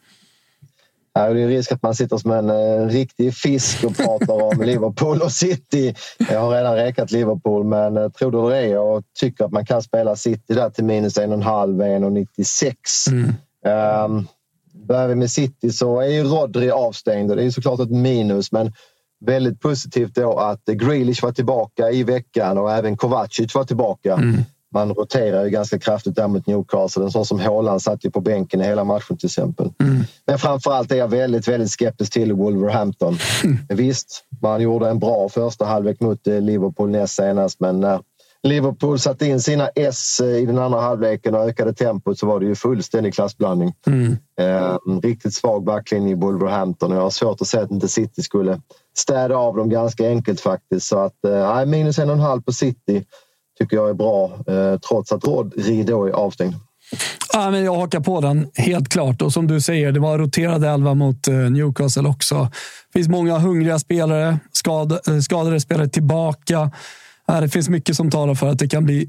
Ja, 1.14 1.33
det 1.33 1.40
är 1.40 1.49
risk 1.49 1.73
att 1.73 1.83
man 1.83 1.95
sitter 1.95 2.16
som 2.16 2.31
en 2.31 2.50
eh, 2.50 2.87
riktig 2.87 3.35
fisk 3.35 3.85
och 3.85 3.97
pratar 3.97 4.42
om 4.42 4.62
Liverpool 4.64 5.23
och 5.23 5.33
City. 5.33 5.95
Jag 6.31 6.40
har 6.40 6.50
redan 6.50 6.75
räknat 6.75 7.11
Liverpool, 7.11 7.64
men 7.64 7.97
eh, 7.97 8.09
tror 8.09 8.33
du 8.33 8.50
det? 8.50 8.66
Jag 8.66 9.04
tycker 9.21 9.45
att 9.45 9.52
man 9.52 9.66
kan 9.66 9.83
spela 9.83 10.16
City 10.16 10.54
där 10.54 10.71
till 10.71 10.85
minus 10.85 11.19
1,5, 11.19 12.26
1,96. 12.45 12.75
Mm. 13.11 14.04
Um, 14.04 14.28
börjar 14.73 15.09
vi 15.09 15.14
med 15.14 15.31
City 15.31 15.71
så 15.71 16.00
är 16.00 16.09
ju 16.09 16.23
Rodri 16.23 16.71
avstängd 16.71 17.31
och 17.31 17.37
det 17.37 17.45
är 17.45 17.50
såklart 17.50 17.81
ett 17.81 17.90
minus, 17.90 18.52
men 18.52 18.73
väldigt 19.21 19.61
positivt 19.61 20.14
då 20.14 20.38
att 20.38 20.64
Grealish 20.64 21.23
var 21.23 21.33
tillbaka 21.33 21.90
i 21.90 22.02
veckan 22.02 22.59
och 22.59 22.73
även 22.73 22.97
Kovacic 22.97 23.54
var 23.54 23.64
tillbaka. 23.64 24.14
Mm 24.14 24.45
man 24.73 24.95
roterar 24.95 25.45
ju 25.45 25.50
ganska 25.50 25.79
kraftigt 25.79 26.17
där 26.17 26.29
mot 26.29 26.47
Newcastle. 26.47 27.05
En 27.05 27.11
sån 27.11 27.26
som 27.26 27.41
Haaland 27.41 27.83
satt 27.83 28.05
ju 28.05 28.11
på 28.11 28.21
bänken 28.21 28.61
i 28.61 28.64
hela 28.64 28.85
matchen 28.85 29.17
till 29.17 29.26
exempel. 29.26 29.71
Mm. 29.81 30.05
Men 30.26 30.38
framförallt 30.38 30.93
är 30.93 30.97
jag 30.97 31.09
väldigt, 31.09 31.49
väldigt 31.49 31.71
skeptisk 31.71 32.12
till 32.12 32.33
Wolverhampton. 32.33 33.19
Mm. 33.45 33.59
Visst, 33.69 34.25
man 34.43 34.61
gjorde 34.61 34.88
en 34.88 34.99
bra 34.99 35.29
första 35.29 35.64
halvlek 35.64 36.00
mot 36.00 36.26
eh, 36.26 36.41
Liverpool 36.41 36.91
näst 36.91 37.14
senast, 37.14 37.61
men 37.61 37.81
när 37.81 38.00
Liverpool 38.43 38.99
satte 38.99 39.26
in 39.26 39.41
sina 39.41 39.69
S 39.69 40.21
eh, 40.21 40.37
i 40.37 40.47
den 40.47 40.59
andra 40.59 40.81
halvleken 40.81 41.35
och 41.35 41.49
ökade 41.49 41.75
tempot 41.75 42.19
så 42.19 42.26
var 42.26 42.41
det 42.41 42.47
ju 42.47 42.55
fullständig 42.55 43.14
klassblandning. 43.14 43.75
Mm. 43.87 44.17
Eh, 44.41 44.79
riktigt 45.02 45.35
svag 45.35 45.64
backlinje 45.64 46.12
i 46.12 46.14
Wolverhampton 46.14 46.93
och 46.93 46.99
jag 46.99 47.02
har 47.02 47.11
svårt 47.11 47.41
att 47.41 47.47
säga 47.47 47.62
att 47.64 47.71
inte 47.71 47.88
City 47.88 48.23
skulle 48.23 48.61
städa 48.97 49.37
av 49.37 49.57
dem 49.57 49.69
ganska 49.69 50.09
enkelt 50.09 50.41
faktiskt. 50.41 50.87
Så 50.87 50.99
att, 50.99 51.25
eh, 51.25 51.64
minus 51.64 51.99
en 51.99 52.11
och 52.11 52.17
en 52.17 52.23
halv 52.23 52.43
på 52.43 52.52
City 52.52 53.05
tycker 53.62 53.76
jag 53.76 53.90
är 53.90 53.95
bra, 53.95 54.33
eh, 54.47 54.78
trots 54.78 55.12
att 55.12 55.25
Rodri 55.25 55.83
då 55.83 56.07
är 56.07 56.11
avstängd. 56.11 56.54
Ja, 57.33 57.50
men 57.50 57.64
jag 57.64 57.75
hakar 57.75 58.00
på 58.00 58.21
den, 58.21 58.50
helt 58.54 58.88
klart. 58.88 59.23
Och 59.23 59.33
som 59.33 59.47
du 59.47 59.61
säger, 59.61 59.92
det 59.92 60.00
var 60.00 60.19
roterade 60.19 60.69
elva 60.69 60.95
mot 60.95 61.28
eh, 61.28 61.35
Newcastle 61.35 62.09
också. 62.09 62.35
Det 62.92 62.99
finns 62.99 63.09
många 63.09 63.38
hungriga 63.38 63.78
spelare, 63.78 64.38
skad, 64.52 64.92
eh, 64.92 65.19
skadade 65.19 65.61
spelare 65.61 65.88
tillbaka. 65.88 66.71
Det 67.26 67.49
finns 67.49 67.69
mycket 67.69 67.97
som 67.97 68.11
talar 68.11 68.35
för 68.35 68.49
att 68.49 68.59
det 68.59 68.69
kan 68.69 68.85
bli 68.85 69.09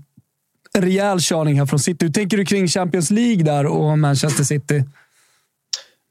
en 0.74 0.82
rejäl 0.82 1.20
körning 1.20 1.60
här 1.60 1.66
från 1.66 1.80
City. 1.80 2.06
Hur 2.06 2.14
tänker 2.14 2.38
du 2.38 2.46
kring 2.46 2.68
Champions 2.68 3.12
League 3.12 3.44
där 3.44 3.66
och 3.66 4.00
Manchester 4.00 4.44
City? 4.44 4.84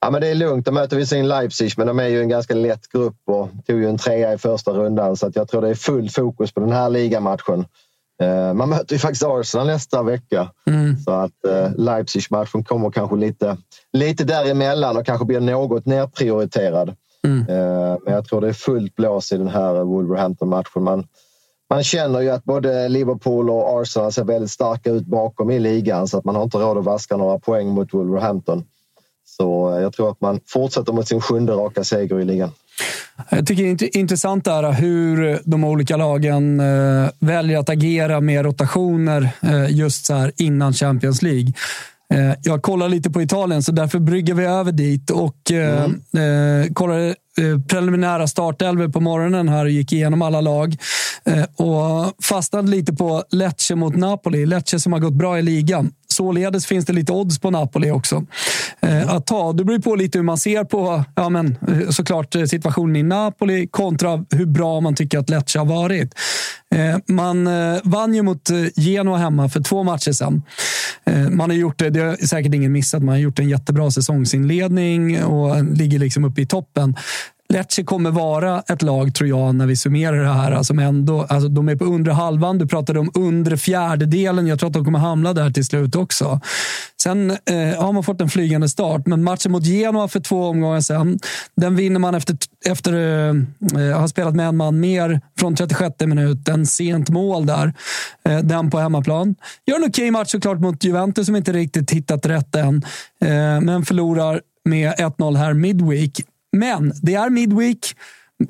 Ja, 0.01 0.11
men 0.11 0.21
det 0.21 0.29
är 0.29 0.35
lugnt. 0.35 0.67
De 0.67 0.75
möter 0.75 0.97
visserligen 0.97 1.29
Leipzig, 1.29 1.73
men 1.77 1.87
de 1.87 1.99
är 1.99 2.09
ju 2.09 2.21
en 2.21 2.29
ganska 2.29 2.55
lätt 2.55 2.89
grupp 2.89 3.17
och 3.25 3.49
tog 3.67 3.81
ju 3.81 3.89
en 3.89 3.99
trea 3.99 4.33
i 4.33 4.39
första 4.39 4.71
rundan. 4.71 5.17
Så 5.17 5.27
att 5.27 5.37
jag 5.37 5.49
tror 5.49 5.63
det 5.63 5.69
är 5.69 5.75
full 5.75 6.11
fokus 6.11 6.53
på 6.53 6.61
den 6.61 6.73
här 6.73 6.91
ligamatchen. 6.91 7.65
Eh, 8.23 8.55
man 8.55 8.69
möter 8.69 8.95
ju 8.95 8.99
faktiskt 8.99 9.25
Arsenal 9.25 9.67
nästa 9.67 10.03
vecka. 10.03 10.51
Mm. 10.67 10.97
Så 10.97 11.11
att 11.11 11.45
eh, 11.49 11.71
Leipzig-matchen 11.77 12.65
kommer 12.65 12.91
kanske 12.91 13.17
lite, 13.17 13.57
lite 13.93 14.25
däremellan 14.25 14.97
och 14.97 15.07
kanske 15.07 15.25
blir 15.25 15.41
något 15.41 15.87
nerprioriterad. 15.87 16.95
Mm. 17.27 17.41
Eh, 17.49 17.97
men 18.05 18.15
jag 18.15 18.25
tror 18.25 18.41
det 18.41 18.49
är 18.49 18.53
fullt 18.53 18.97
blås 18.97 19.33
i 19.33 19.37
den 19.37 19.49
här 19.49 19.85
Wolverhampton-matchen. 19.85 20.83
Man, 20.83 21.07
man 21.71 21.83
känner 21.83 22.21
ju 22.21 22.31
att 22.31 22.45
både 22.45 22.89
Liverpool 22.89 23.51
och 23.51 23.81
Arsenal 23.81 24.13
ser 24.13 24.25
väldigt 24.25 24.51
starka 24.51 24.91
ut 24.91 25.07
bakom 25.07 25.51
i 25.51 25.59
ligan 25.59 26.09
så 26.09 26.19
att 26.19 26.25
man 26.25 26.37
har 26.37 26.43
inte 26.43 26.59
råd 26.59 26.79
att 26.79 26.85
vaska 26.85 27.17
några 27.17 27.39
poäng 27.39 27.69
mot 27.69 27.95
Wolverhampton. 27.95 28.65
Så 29.37 29.79
jag 29.83 29.93
tror 29.93 30.11
att 30.11 30.21
man 30.21 30.41
fortsätter 30.47 30.93
mot 30.93 31.09
sin 31.09 31.21
sjunde 31.21 31.53
raka 31.53 31.85
seger 31.85 32.21
i 32.21 32.25
ligan. 32.25 32.51
Jag 33.31 33.47
tycker 33.47 33.63
det 33.63 33.97
är 33.97 33.97
intressant 33.97 34.47
är 34.47 34.73
hur 34.73 35.41
de 35.45 35.65
olika 35.65 35.97
lagen 35.97 36.61
eh, 36.61 37.11
väljer 37.19 37.59
att 37.59 37.69
agera 37.69 38.21
med 38.21 38.45
rotationer 38.45 39.29
eh, 39.41 39.71
just 39.71 40.07
så 40.07 40.15
här 40.15 40.33
innan 40.37 40.73
Champions 40.73 41.23
League. 41.23 41.53
Eh, 42.15 42.33
jag 42.43 42.63
kollar 42.63 42.89
lite 42.89 43.11
på 43.11 43.23
Italien, 43.23 43.63
så 43.63 43.73
därför 43.73 43.99
brygger 43.99 44.35
vi 44.35 44.45
över 44.45 44.73
dit 44.73 45.11
och 45.11 45.51
mm. 45.51 45.93
eh, 45.93 46.73
kollar 46.73 47.15
preliminära 47.69 48.27
startelvor 48.27 48.89
på 48.89 49.01
morgonen 49.01 49.49
här 49.49 49.65
och 49.65 49.71
gick 49.71 49.93
igenom 49.93 50.23
alla 50.23 50.41
lag. 50.41 50.77
och 51.57 52.25
fastnade 52.25 52.69
lite 52.71 52.93
på 52.93 53.25
Lecce 53.31 53.75
mot 53.75 53.97
Napoli. 53.97 54.47
Lecce 54.47 54.81
som 54.81 54.93
har 54.93 55.01
gått 55.01 55.13
bra 55.13 55.39
i 55.39 55.43
ligan. 55.43 55.93
Således 56.13 56.67
finns 56.67 56.85
det 56.85 56.93
lite 56.93 57.13
odds 57.13 57.39
på 57.39 57.51
Napoli 57.51 57.91
också 57.91 58.25
eh, 58.81 59.15
att 59.15 59.27
ta. 59.27 59.53
Det 59.53 59.65
beror 59.65 59.79
på 59.79 59.97
lite 59.97 60.19
hur 60.19 60.25
man 60.25 60.39
ser 60.39 60.65
på 60.65 61.05
ja, 61.15 61.29
men, 61.29 61.57
eh, 61.69 61.89
såklart 61.91 62.35
eh, 62.35 62.45
situationen 62.45 62.97
i 62.97 63.03
Napoli 63.03 63.67
kontra 63.67 64.25
hur 64.31 64.47
bra 64.47 64.81
man 64.81 64.95
tycker 64.95 65.19
att 65.19 65.31
Lecce 65.31 65.59
har 65.59 65.67
varit. 65.67 66.15
Eh, 66.73 66.97
man 67.07 67.47
eh, 67.47 67.81
vann 67.85 68.15
ju 68.15 68.23
mot 68.23 68.51
eh, 68.51 68.57
Genoa 68.77 69.17
hemma 69.17 69.49
för 69.49 69.61
två 69.61 69.83
matcher 69.83 70.13
sedan. 70.13 70.43
Man 71.31 71.51
har 71.51 71.57
gjort 71.57 71.79
det, 71.79 71.91
det 71.91 72.01
har 72.01 72.27
säkert 72.27 72.55
ingen 72.55 72.73
missat, 72.73 73.03
man 73.03 73.13
har 73.13 73.21
gjort 73.21 73.39
en 73.39 73.49
jättebra 73.49 73.91
säsongsinledning 73.91 75.25
och 75.25 75.65
ligger 75.65 75.99
liksom 75.99 76.25
uppe 76.25 76.43
i 76.43 76.47
toppen. 76.47 76.97
Lecce 77.53 77.85
kommer 77.85 78.11
vara 78.11 78.63
ett 78.69 78.83
lag, 78.83 79.15
tror 79.15 79.29
jag, 79.29 79.55
när 79.55 79.67
vi 79.67 79.77
summerar 79.77 80.17
det 80.23 80.33
här, 80.33 80.53
alltså, 80.53 80.73
som 80.73 80.79
ändå, 80.79 81.23
alltså 81.23 81.49
de 81.49 81.69
är 81.69 81.77
på 81.77 81.85
undre 81.85 82.13
halvan. 82.13 82.59
Du 82.59 82.67
pratade 82.67 82.99
om 82.99 83.11
undre 83.15 83.57
fjärdedelen. 83.57 84.47
Jag 84.47 84.59
tror 84.59 84.67
att 84.67 84.75
de 84.75 84.85
kommer 84.85 84.99
hamna 84.99 85.33
där 85.33 85.51
till 85.51 85.65
slut 85.65 85.97
också. 85.97 86.41
Sen 87.03 87.31
eh, 87.31 87.83
har 87.83 87.93
man 87.93 88.05
fått 88.05 88.21
en 88.21 88.29
flygande 88.29 88.69
start, 88.69 89.07
men 89.07 89.25
matchen 89.25 89.53
mot 89.53 89.67
Genoa 89.67 90.09
för 90.09 90.21
två 90.21 90.49
omgångar 90.49 90.81
sen, 90.81 91.19
den 91.57 91.77
vinner 91.77 92.01
man 92.01 92.15
efter, 92.15 92.37
efter 92.67 92.93
eh, 92.93 93.35
eh 93.89 94.01
ha 94.01 94.09
spelat 94.09 94.35
med 94.35 94.49
en 94.49 94.57
man 94.57 94.81
mer 94.81 95.21
från 95.39 95.57
36 95.57 95.95
minuten, 96.01 96.67
sent 96.67 97.11
mål 97.11 97.47
där. 97.47 97.73
Eh, 98.25 98.39
den 98.39 98.71
på 98.71 98.79
hemmaplan. 98.79 99.35
Gör 99.67 99.77
en 99.77 99.83
okej 99.83 99.89
okay 99.89 100.11
match 100.11 100.31
såklart 100.31 100.61
mot 100.61 100.85
Juventus 100.85 101.27
som 101.27 101.37
inte 101.37 101.53
riktigt 101.53 101.91
hittat 101.91 102.27
rätt 102.27 102.55
än, 102.55 102.83
eh, 103.21 103.61
men 103.61 103.85
förlorar 103.85 104.41
med 104.65 104.95
1-0 104.99 105.37
här 105.37 105.55
midweek. 105.55 106.21
Men 106.53 106.93
det 107.03 107.15
är 107.15 107.31
midweek. 107.31 107.95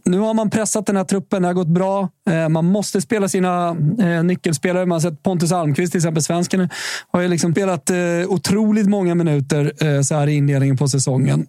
Nu 0.05 0.19
har 0.19 0.35
man 0.35 0.51
pressat 0.51 0.87
den 0.87 0.97
här 0.97 1.05
truppen, 1.05 1.43
det 1.43 1.49
har 1.49 1.55
gått 1.55 1.69
bra. 1.69 2.09
Eh, 2.31 2.49
man 2.49 2.65
måste 2.65 3.01
spela 3.01 3.29
sina 3.29 3.77
eh, 3.99 4.25
nyckelspelare. 4.25 4.87
Man 4.87 4.97
har 4.97 5.01
sett 5.01 5.23
Pontus 5.23 5.53
Almqvist, 5.53 5.93
till 5.93 5.99
exempel, 5.99 6.23
svensken, 6.23 6.69
har 7.11 7.21
ju 7.21 7.29
liksom 7.29 7.53
spelat 7.53 7.91
eh, 7.91 7.97
otroligt 8.29 8.89
många 8.89 9.15
minuter 9.15 9.73
så 10.03 10.15
här 10.15 10.27
i 10.27 10.33
inledningen 10.33 10.77
på 10.77 10.89
säsongen. 10.89 11.47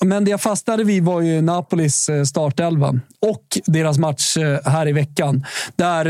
Men 0.00 0.24
det 0.24 0.30
jag 0.30 0.40
fastnade 0.40 0.84
vid 0.84 1.04
var 1.04 1.20
ju 1.20 1.42
Napolis 1.42 2.10
startelva 2.26 2.88
och 3.26 3.58
deras 3.66 3.98
match 3.98 4.36
här 4.64 4.88
i 4.88 4.92
veckan. 4.92 5.44
Där 5.76 6.06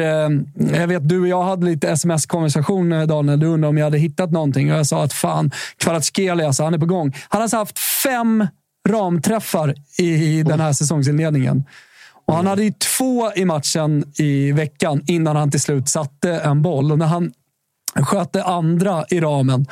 jag 0.74 0.86
vet 0.86 1.08
du 1.08 1.20
och 1.20 1.28
jag 1.28 1.42
hade 1.42 1.66
lite 1.66 1.90
sms-konversation, 1.90 2.90
Daniel. 2.90 3.40
Du 3.40 3.46
undrade 3.46 3.68
om 3.68 3.78
jag 3.78 3.84
hade 3.84 3.98
hittat 3.98 4.30
någonting 4.32 4.72
och 4.72 4.78
jag 4.78 4.86
sa 4.86 5.04
att 5.04 5.12
fan, 5.12 5.50
Kvaratskhelia, 5.76 6.46
alltså, 6.46 6.64
han 6.64 6.74
är 6.74 6.78
på 6.78 6.86
gång. 6.86 7.14
Han 7.28 7.38
har 7.38 7.42
alltså 7.42 7.56
haft 7.56 7.78
fem 7.78 8.46
ramträffar 8.88 9.74
i 9.98 10.42
den 10.42 10.60
här 10.60 10.72
säsongsinledningen. 10.72 11.64
Och 12.26 12.34
han 12.34 12.46
hade 12.46 12.64
ju 12.64 12.72
två 12.98 13.32
i 13.32 13.44
matchen 13.44 14.04
i 14.16 14.52
veckan 14.52 15.02
innan 15.06 15.36
han 15.36 15.50
till 15.50 15.60
slut 15.60 15.88
satte 15.88 16.30
en 16.30 16.62
boll. 16.62 16.92
Och 16.92 16.98
när 16.98 17.06
han 17.06 17.32
sköt 17.94 18.32
det 18.32 18.44
andra 18.44 19.04
i 19.10 19.20
ramen, 19.20 19.66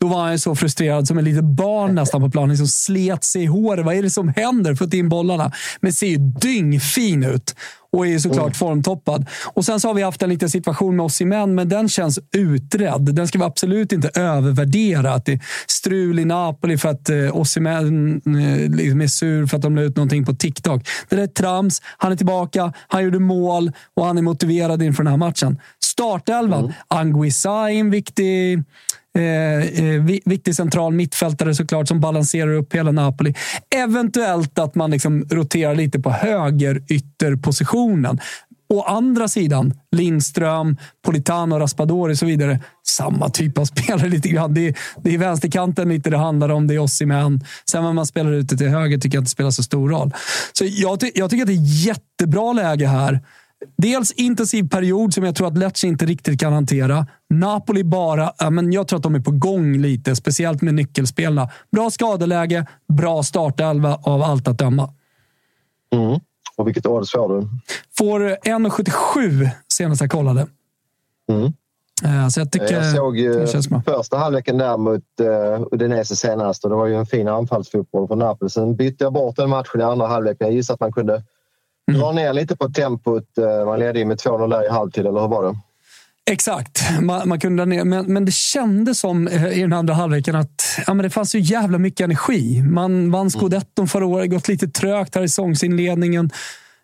då 0.00 0.06
var 0.06 0.24
han 0.24 0.38
så 0.38 0.54
frustrerad 0.54 1.08
som 1.08 1.18
ett 1.18 1.24
litet 1.24 1.44
barn 1.44 1.94
nästan 1.94 2.20
på 2.20 2.30
planen. 2.30 2.48
Liksom 2.48 2.68
slet 2.68 3.24
sig 3.24 3.42
i 3.42 3.46
håret. 3.46 3.84
Vad 3.84 3.94
är 3.94 4.02
det 4.02 4.10
som 4.10 4.28
händer? 4.28 4.74
Fått 4.74 4.94
in 4.94 5.08
bollarna. 5.08 5.52
Men 5.80 5.92
ser 5.92 6.06
ju 6.06 6.16
dyngfin 6.16 7.24
ut 7.24 7.54
och 7.92 8.06
är 8.06 8.18
såklart 8.18 8.42
mm. 8.42 8.54
formtoppad. 8.54 9.28
Och 9.44 9.64
Sen 9.64 9.80
så 9.80 9.88
har 9.88 9.94
vi 9.94 10.02
haft 10.02 10.22
en 10.22 10.28
liten 10.28 10.50
situation 10.50 10.96
med 10.96 11.06
Osimhen, 11.06 11.54
men 11.54 11.68
den 11.68 11.88
känns 11.88 12.18
utredd. 12.36 13.14
Den 13.14 13.28
ska 13.28 13.38
vi 13.38 13.44
absolut 13.44 13.92
inte 13.92 14.10
övervärdera. 14.14 15.14
Att 15.14 15.24
det 15.24 15.32
är 15.32 15.40
strul 15.66 16.18
i 16.18 16.24
Napoli 16.24 16.78
för 16.78 16.88
att 16.88 17.08
eh, 17.08 17.36
Osimhen 17.36 18.14
eh, 18.14 18.70
liksom 18.70 19.00
är 19.00 19.06
sur 19.06 19.46
för 19.46 19.56
att 19.56 19.62
de 19.62 19.76
la 19.76 19.82
ut 19.82 19.96
någonting 19.96 20.24
på 20.24 20.34
TikTok. 20.34 20.88
Det 21.08 21.16
där 21.16 21.22
är 21.22 21.26
trams. 21.26 21.82
Han 21.84 22.12
är 22.12 22.16
tillbaka, 22.16 22.72
han 22.88 23.04
gjorde 23.04 23.18
mål 23.18 23.72
och 23.94 24.06
han 24.06 24.18
är 24.18 24.22
motiverad 24.22 24.82
inför 24.82 25.02
den 25.02 25.10
här 25.10 25.18
matchen. 25.18 25.58
Startelvan. 25.84 26.60
Mm. 26.60 26.72
Anguissa 26.88 27.70
är 27.70 27.74
en 27.74 27.90
viktig 27.90 28.62
Eh, 29.18 29.84
eh 29.84 30.02
viktig 30.24 30.54
central 30.54 30.92
mittfältare 30.92 31.54
såklart 31.54 31.88
som 31.88 32.00
balanserar 32.00 32.52
upp 32.52 32.74
hela 32.74 32.92
Napoli. 32.92 33.34
Eventuellt 33.76 34.58
att 34.58 34.74
man 34.74 34.90
liksom 34.90 35.26
roterar 35.30 35.74
lite 35.74 36.00
på 36.00 36.10
höger 36.10 36.82
ytterpositionen. 36.88 38.20
Å 38.72 38.82
andra 38.82 39.28
sidan, 39.28 39.74
Lindström, 39.96 40.76
Politano, 41.04 41.58
Raspadori 41.58 42.12
och 42.12 42.18
så 42.18 42.26
vidare. 42.26 42.60
Samma 42.86 43.28
typ 43.28 43.58
av 43.58 43.64
spelare 43.74 44.08
lite 44.08 44.28
grann. 44.28 44.54
Det 44.54 44.68
är, 44.68 44.74
det 45.02 45.14
är 45.14 45.18
vänsterkanten 45.18 45.88
lite 45.88 46.10
det 46.10 46.16
handlar 46.16 46.48
om. 46.48 46.66
Det 46.66 46.74
är 46.74 46.78
Osimhen. 46.78 47.44
Sen 47.70 47.82
när 47.84 47.92
man 47.92 48.06
spelar 48.06 48.32
ute 48.32 48.56
till 48.56 48.68
höger 48.68 48.98
tycker 48.98 49.16
jag 49.16 49.22
inte 49.22 49.30
spelar 49.30 49.50
så 49.50 49.62
stor 49.62 49.88
roll. 49.88 50.14
Så 50.52 50.64
jag, 50.68 51.00
ty 51.00 51.10
jag 51.14 51.30
tycker 51.30 51.42
att 51.42 51.48
det 51.48 51.54
är 51.54 51.86
jättebra 51.86 52.52
läge 52.52 52.86
här. 52.86 53.20
Dels 53.76 54.12
intensiv 54.12 54.68
period 54.68 55.14
som 55.14 55.24
jag 55.24 55.36
tror 55.36 55.46
att 55.46 55.58
Lecce 55.58 55.86
inte 55.86 56.06
riktigt 56.06 56.40
kan 56.40 56.52
hantera. 56.52 57.06
Napoli 57.30 57.84
bara, 57.84 58.32
ja, 58.38 58.50
men 58.50 58.72
jag 58.72 58.88
tror 58.88 58.96
att 58.96 59.02
de 59.02 59.14
är 59.14 59.20
på 59.20 59.30
gång 59.30 59.76
lite, 59.78 60.16
speciellt 60.16 60.62
med 60.62 60.74
nyckelspelarna. 60.74 61.50
Bra 61.72 61.90
skadeläge, 61.90 62.66
bra 62.88 63.22
startelva 63.22 63.98
av 64.02 64.22
allt 64.22 64.48
att 64.48 64.58
döma. 64.58 64.90
Mm. 65.92 66.20
Och 66.56 66.66
vilket 66.66 66.86
odds 66.86 67.12
får 67.12 67.28
du? 67.28 67.48
Får 67.98 68.20
1,77 68.20 69.50
senast 69.68 70.00
jag 70.00 70.10
kollade. 70.10 70.46
Mm. 71.28 71.52
Eh, 72.04 72.28
så 72.28 72.40
jag, 72.40 72.52
tycker, 72.52 72.72
jag 72.72 72.96
såg 72.96 73.18
ju 73.18 73.46
första 73.86 74.16
halvleken 74.16 74.58
där 74.58 74.76
mot 74.76 75.02
uh, 75.20 75.66
Udinese 75.70 76.16
senast 76.16 76.64
och 76.64 76.70
det 76.70 76.76
var 76.76 76.86
ju 76.86 76.94
en 76.94 77.06
fin 77.06 77.28
anfallsfotboll 77.28 78.08
från 78.08 78.18
Napoli. 78.18 78.50
Sen 78.50 78.76
bytte 78.76 79.04
jag 79.04 79.12
bort 79.12 79.36
den 79.36 79.50
matchen 79.50 79.80
i 79.80 79.84
andra 79.84 80.06
halvlek. 80.06 80.36
Jag 80.40 80.52
gissar 80.52 80.74
att 80.74 80.80
man 80.80 80.92
kunde 80.92 81.22
mm. 81.90 82.00
dra 82.00 82.12
ner 82.12 82.32
lite 82.32 82.56
på 82.56 82.68
tempot. 82.68 83.24
Uh, 83.38 83.66
man 83.66 83.78
ledde 83.78 83.98
ju 83.98 84.04
med 84.04 84.16
2-0 84.16 84.50
där 84.50 84.66
i 84.66 84.70
halvtid, 84.70 85.06
eller 85.06 85.20
hur 85.20 85.28
var 85.28 85.44
det? 85.44 85.56
Exakt, 86.30 87.00
man, 87.00 87.28
man 87.28 87.40
kunde 87.40 87.64
ner. 87.64 87.84
Men, 87.84 88.12
men 88.12 88.24
det 88.24 88.32
kändes 88.32 88.98
som 88.98 89.28
i 89.28 89.60
den 89.60 89.72
andra 89.72 89.94
halvleken 89.94 90.36
att 90.36 90.80
ja, 90.86 90.94
men 90.94 91.04
det 91.04 91.10
fanns 91.10 91.30
så 91.30 91.38
jävla 91.38 91.78
mycket 91.78 92.04
energi. 92.04 92.62
Man 92.62 93.10
vann 93.10 93.30
scudetton 93.30 93.88
förra 93.88 94.06
året, 94.06 94.30
gått 94.30 94.48
lite 94.48 94.68
trögt 94.68 95.14
här 95.14 95.22
i 95.22 95.28
säsongsinledningen. 95.28 96.30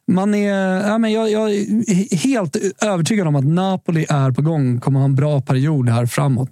Man 0.08 0.34
är, 0.34 0.88
ja, 0.88 0.98
men 0.98 1.12
jag, 1.12 1.30
jag, 1.30 1.50
är 1.50 2.16
helt 2.16 2.56
övertygad 2.82 3.26
om 3.28 3.36
att 3.36 3.44
Napoli 3.44 4.06
är 4.08 4.30
på 4.30 4.42
gång. 4.42 4.80
kommer 4.80 4.98
ha 4.98 5.04
en 5.04 5.14
bra 5.14 5.40
period 5.40 5.88
här 5.88 6.06
framåt. 6.06 6.50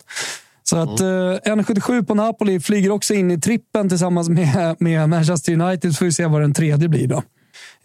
Så 0.62 0.76
att 0.76 1.00
mm. 1.00 1.31
eh, 1.31 1.57
1,77 1.57 2.05
på 2.05 2.15
Napoli 2.15 2.61
flyger 2.61 2.91
också 2.91 3.15
in 3.15 3.31
i 3.31 3.41
trippen 3.41 3.88
tillsammans 3.88 4.29
med, 4.29 4.76
med 4.79 5.09
Manchester 5.09 5.61
United. 5.61 5.93
Så 5.93 5.99
får 5.99 6.05
vi 6.05 6.12
se 6.12 6.26
vad 6.26 6.41
den 6.41 6.55
tredje 6.55 6.88
blir 6.88 7.07
då. 7.07 7.23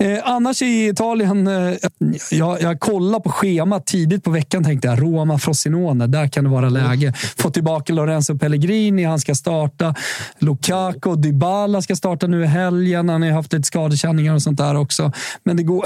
Eh, 0.02 0.20
annars 0.24 0.62
i 0.62 0.88
Italien, 0.88 1.48
eh, 1.48 1.74
jag, 2.32 2.62
jag 2.62 2.80
kollade 2.80 3.24
på 3.24 3.30
schemat 3.30 3.86
tidigt 3.86 4.24
på 4.24 4.32
veckan 4.32 4.64
tänkte 4.64 4.88
jag 4.88 5.02
Roma, 5.02 5.38
Frosinone, 5.38 6.08
där 6.08 6.28
kan 6.28 6.44
det 6.44 6.50
vara 6.50 6.70
läge. 6.70 7.14
Få 7.38 7.50
tillbaka 7.50 7.94
Lorenzo 7.94 8.38
Pellegrini, 8.38 9.04
han 9.04 9.20
ska 9.20 9.36
starta. 9.36 9.96
Lukaku 10.40 11.16
Dybala 11.16 11.82
ska 11.82 11.96
starta 11.96 12.28
nu 12.28 12.44
i 12.44 12.46
helgen. 12.46 13.10
Han 13.10 13.22
har 13.22 13.30
haft 13.30 13.54
lite 13.54 13.68
skadekänningar 13.68 14.34
och 14.34 14.42
sånt 14.42 14.58
där 14.58 14.76
också. 14.76 15.12
Men 15.44 15.58
det 15.58 15.64
går... 15.64 15.86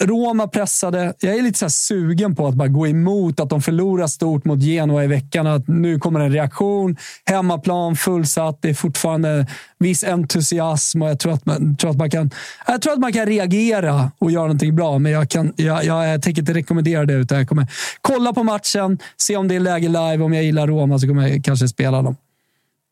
Roma 0.00 0.48
pressade. 0.48 1.14
Jag 1.20 1.38
är 1.38 1.42
lite 1.42 1.58
så 1.58 1.70
sugen 1.70 2.34
på 2.34 2.46
att 2.46 2.54
bara 2.54 2.68
gå 2.68 2.86
emot 2.86 3.40
att 3.40 3.50
de 3.50 3.62
förlorar 3.62 4.06
stort 4.06 4.44
mot 4.44 4.62
Genoa 4.62 5.04
i 5.04 5.06
veckan. 5.06 5.46
Att 5.46 5.68
nu 5.68 5.98
kommer 5.98 6.20
en 6.20 6.32
reaktion. 6.32 6.96
Hemmaplan 7.24 7.96
fullsatt. 7.96 8.58
Det 8.62 8.68
är 8.68 8.74
fortfarande 8.74 9.46
viss 9.78 10.04
entusiasm 10.04 11.02
och 11.02 11.08
jag 11.08 11.18
tror 11.18 11.32
att 11.32 11.46
man, 11.46 11.76
tror 11.76 11.90
att 11.90 11.96
man, 11.96 12.10
kan, 12.10 12.30
jag 12.66 12.82
tror 12.82 12.92
att 12.92 12.98
man 12.98 13.12
kan 13.12 13.26
reagera 13.26 14.10
och 14.18 14.30
göra 14.30 14.42
någonting 14.42 14.76
bra. 14.76 14.98
Men 14.98 15.12
jag, 15.12 15.28
kan, 15.28 15.52
jag, 15.56 15.84
jag, 15.84 16.08
jag 16.08 16.22
tänker 16.22 16.42
inte 16.42 16.54
rekommendera 16.54 17.04
det. 17.04 17.14
Utan 17.14 17.38
jag 17.38 17.48
kommer 17.48 17.66
kolla 18.00 18.32
på 18.32 18.42
matchen, 18.42 18.98
se 19.16 19.36
om 19.36 19.48
det 19.48 19.54
är 19.54 19.60
läge 19.60 19.88
live. 19.88 20.24
Om 20.24 20.32
jag 20.32 20.44
gillar 20.44 20.66
Roma 20.66 20.98
så 20.98 21.06
kommer 21.06 21.28
jag 21.28 21.44
kanske 21.44 21.68
spela 21.68 22.02
dem. 22.02 22.16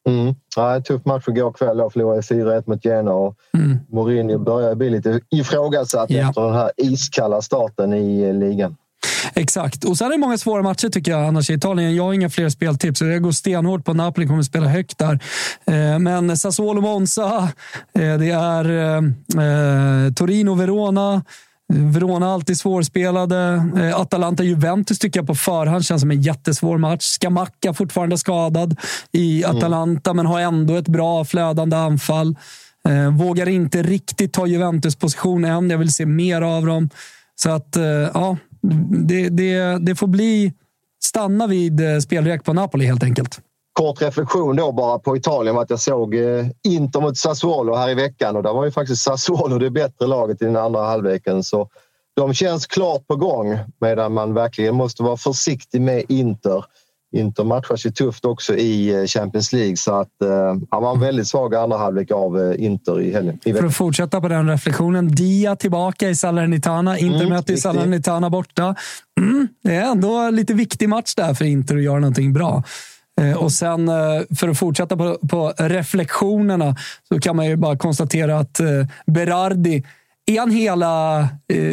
Mm. 0.08 0.34
Ja, 0.56 0.80
tuff 0.80 1.04
match 1.04 1.28
igår 1.28 1.52
kväll. 1.52 1.78
Jag 1.78 1.92
förlorade 1.92 2.20
4-1 2.20 2.62
mot 2.66 2.84
Genoa. 2.84 3.34
Mm. 3.54 3.78
Mourinho 3.88 4.38
börjar 4.38 4.74
bli 4.74 4.90
lite 4.90 5.20
ifrågasatt 5.30 6.10
ja. 6.10 6.28
efter 6.28 6.42
den 6.42 6.54
här 6.54 6.70
iskalla 6.76 7.42
starten 7.42 7.92
i 7.92 8.32
ligan. 8.32 8.76
Exakt. 9.34 9.84
Och 9.84 9.98
sen 9.98 10.06
är 10.06 10.10
det 10.10 10.18
många 10.18 10.38
svåra 10.38 10.62
matcher 10.62 10.88
tycker 10.88 11.10
jag 11.10 11.24
annars 11.24 11.50
i 11.50 11.54
Italien. 11.54 11.96
Jag 11.96 12.04
har 12.04 12.12
inga 12.12 12.30
fler 12.30 12.48
speltips. 12.48 13.00
Jag 13.00 13.22
går 13.22 13.32
stenhårt 13.32 13.84
på 13.84 13.94
Napoli, 13.94 14.26
kommer 14.26 14.40
att 14.40 14.46
spela 14.46 14.66
högt 14.66 14.98
där. 14.98 15.12
Eh, 15.66 15.98
men 15.98 16.36
Sassuolo-Monza, 16.36 17.48
eh, 17.94 18.18
det 18.18 18.30
är 18.30 18.64
eh, 18.64 19.02
Torino-Verona. 20.12 21.22
Verona 21.72 22.32
alltid 22.32 22.58
svårspelade. 22.58 23.36
Eh, 23.76 24.00
Atalanta-Juventus 24.00 24.98
tycker 24.98 25.20
jag 25.20 25.26
på 25.26 25.34
förhand 25.34 25.84
känns 25.84 26.00
som 26.00 26.10
en 26.10 26.22
jättesvår 26.22 26.78
match. 26.78 27.02
Skamacka 27.02 27.74
fortfarande 27.74 28.18
skadad 28.18 28.80
i 29.12 29.44
mm. 29.44 29.56
Atalanta, 29.56 30.10
mm. 30.10 30.16
men 30.16 30.26
har 30.26 30.40
ändå 30.40 30.76
ett 30.76 30.88
bra 30.88 31.24
flödande 31.24 31.76
anfall. 31.76 32.36
Eh, 32.88 33.16
vågar 33.16 33.48
inte 33.48 33.82
riktigt 33.82 34.32
ta 34.32 34.46
Juventus 34.46 34.96
position 34.96 35.44
än. 35.44 35.70
Jag 35.70 35.78
vill 35.78 35.92
se 35.92 36.06
mer 36.06 36.42
av 36.42 36.66
dem. 36.66 36.90
Så 37.34 37.50
att, 37.50 37.76
eh, 37.76 37.84
ja, 37.84 38.36
det, 39.06 39.28
det, 39.28 39.78
det 39.78 39.94
får 39.94 40.06
bli 40.06 40.52
stanna 41.04 41.46
vid 41.46 41.80
spelrek 42.02 42.44
på 42.44 42.52
Napoli 42.52 42.86
helt 42.86 43.02
enkelt 43.02 43.40
kort 43.72 44.02
reflektion 44.02 44.56
då 44.56 44.72
bara 44.72 44.98
på 44.98 45.16
Italien 45.16 45.54
var 45.54 45.62
att 45.62 45.70
jag 45.70 45.80
såg 45.80 46.14
eh, 46.14 46.46
Inter 46.64 47.00
mot 47.00 47.16
Sassuolo 47.16 47.74
här 47.74 47.90
i 47.90 47.94
veckan 47.94 48.36
och 48.36 48.42
där 48.42 48.52
var 48.52 48.64
ju 48.64 48.70
faktiskt 48.70 49.02
Sassuolo 49.02 49.58
det 49.58 49.70
bättre 49.70 50.06
laget 50.06 50.42
i 50.42 50.44
den 50.44 50.56
andra 50.56 50.80
halvleken. 50.80 51.42
Så 51.42 51.68
de 52.16 52.34
känns 52.34 52.66
klart 52.66 53.06
på 53.06 53.16
gång 53.16 53.58
medan 53.80 54.12
man 54.12 54.34
verkligen 54.34 54.74
måste 54.74 55.02
vara 55.02 55.16
försiktig 55.16 55.80
med 55.80 56.04
Inter. 56.08 56.64
Inter 57.14 57.44
matchas 57.44 57.86
ju 57.86 57.90
tufft 57.90 58.24
också 58.24 58.54
i 58.54 58.94
eh, 58.94 59.06
Champions 59.06 59.52
League 59.52 59.76
så 59.76 59.94
att 59.94 60.22
eh, 60.22 60.56
han 60.70 60.82
var 60.82 60.94
en 60.94 61.00
väldigt 61.00 61.28
svag 61.28 61.54
andra 61.54 61.76
halvlek 61.76 62.10
av 62.10 62.54
Inter 62.58 63.00
i 63.00 63.12
helgen. 63.12 63.38
I 63.44 63.52
För 63.52 63.64
att 63.64 63.74
fortsätta 63.74 64.20
på 64.20 64.28
den 64.28 64.48
reflektionen. 64.48 65.08
Dia 65.08 65.56
tillbaka 65.56 66.08
i 66.08 66.14
Salernitana. 66.14 66.98
Inter 66.98 67.20
mm, 67.20 67.28
möter 67.28 67.56
Salernitana 67.56 68.30
borta. 68.30 68.74
Mm, 69.20 69.48
det 69.62 69.74
är 69.74 69.82
ändå 69.82 70.30
lite 70.30 70.54
viktig 70.54 70.88
match 70.88 71.14
där 71.14 71.34
för 71.34 71.44
Inter 71.44 71.76
att 71.76 71.82
göra 71.82 71.98
någonting 71.98 72.32
bra. 72.32 72.62
Eh, 73.22 73.36
och 73.36 73.52
sen 73.52 73.88
eh, 73.88 73.94
för 74.38 74.48
att 74.48 74.58
fortsätta 74.58 74.96
på, 74.96 75.18
på, 75.28 75.52
reflektionerna 75.56 76.76
så 77.08 77.20
kan 77.20 77.36
man 77.36 77.46
ju 77.46 77.56
bara 77.56 77.76
konstatera 77.76 78.38
att 78.38 78.60
eh, 78.60 78.66
Berardi 79.06 79.82
är 80.26 80.40
han 80.40 80.50
hela 80.50 81.28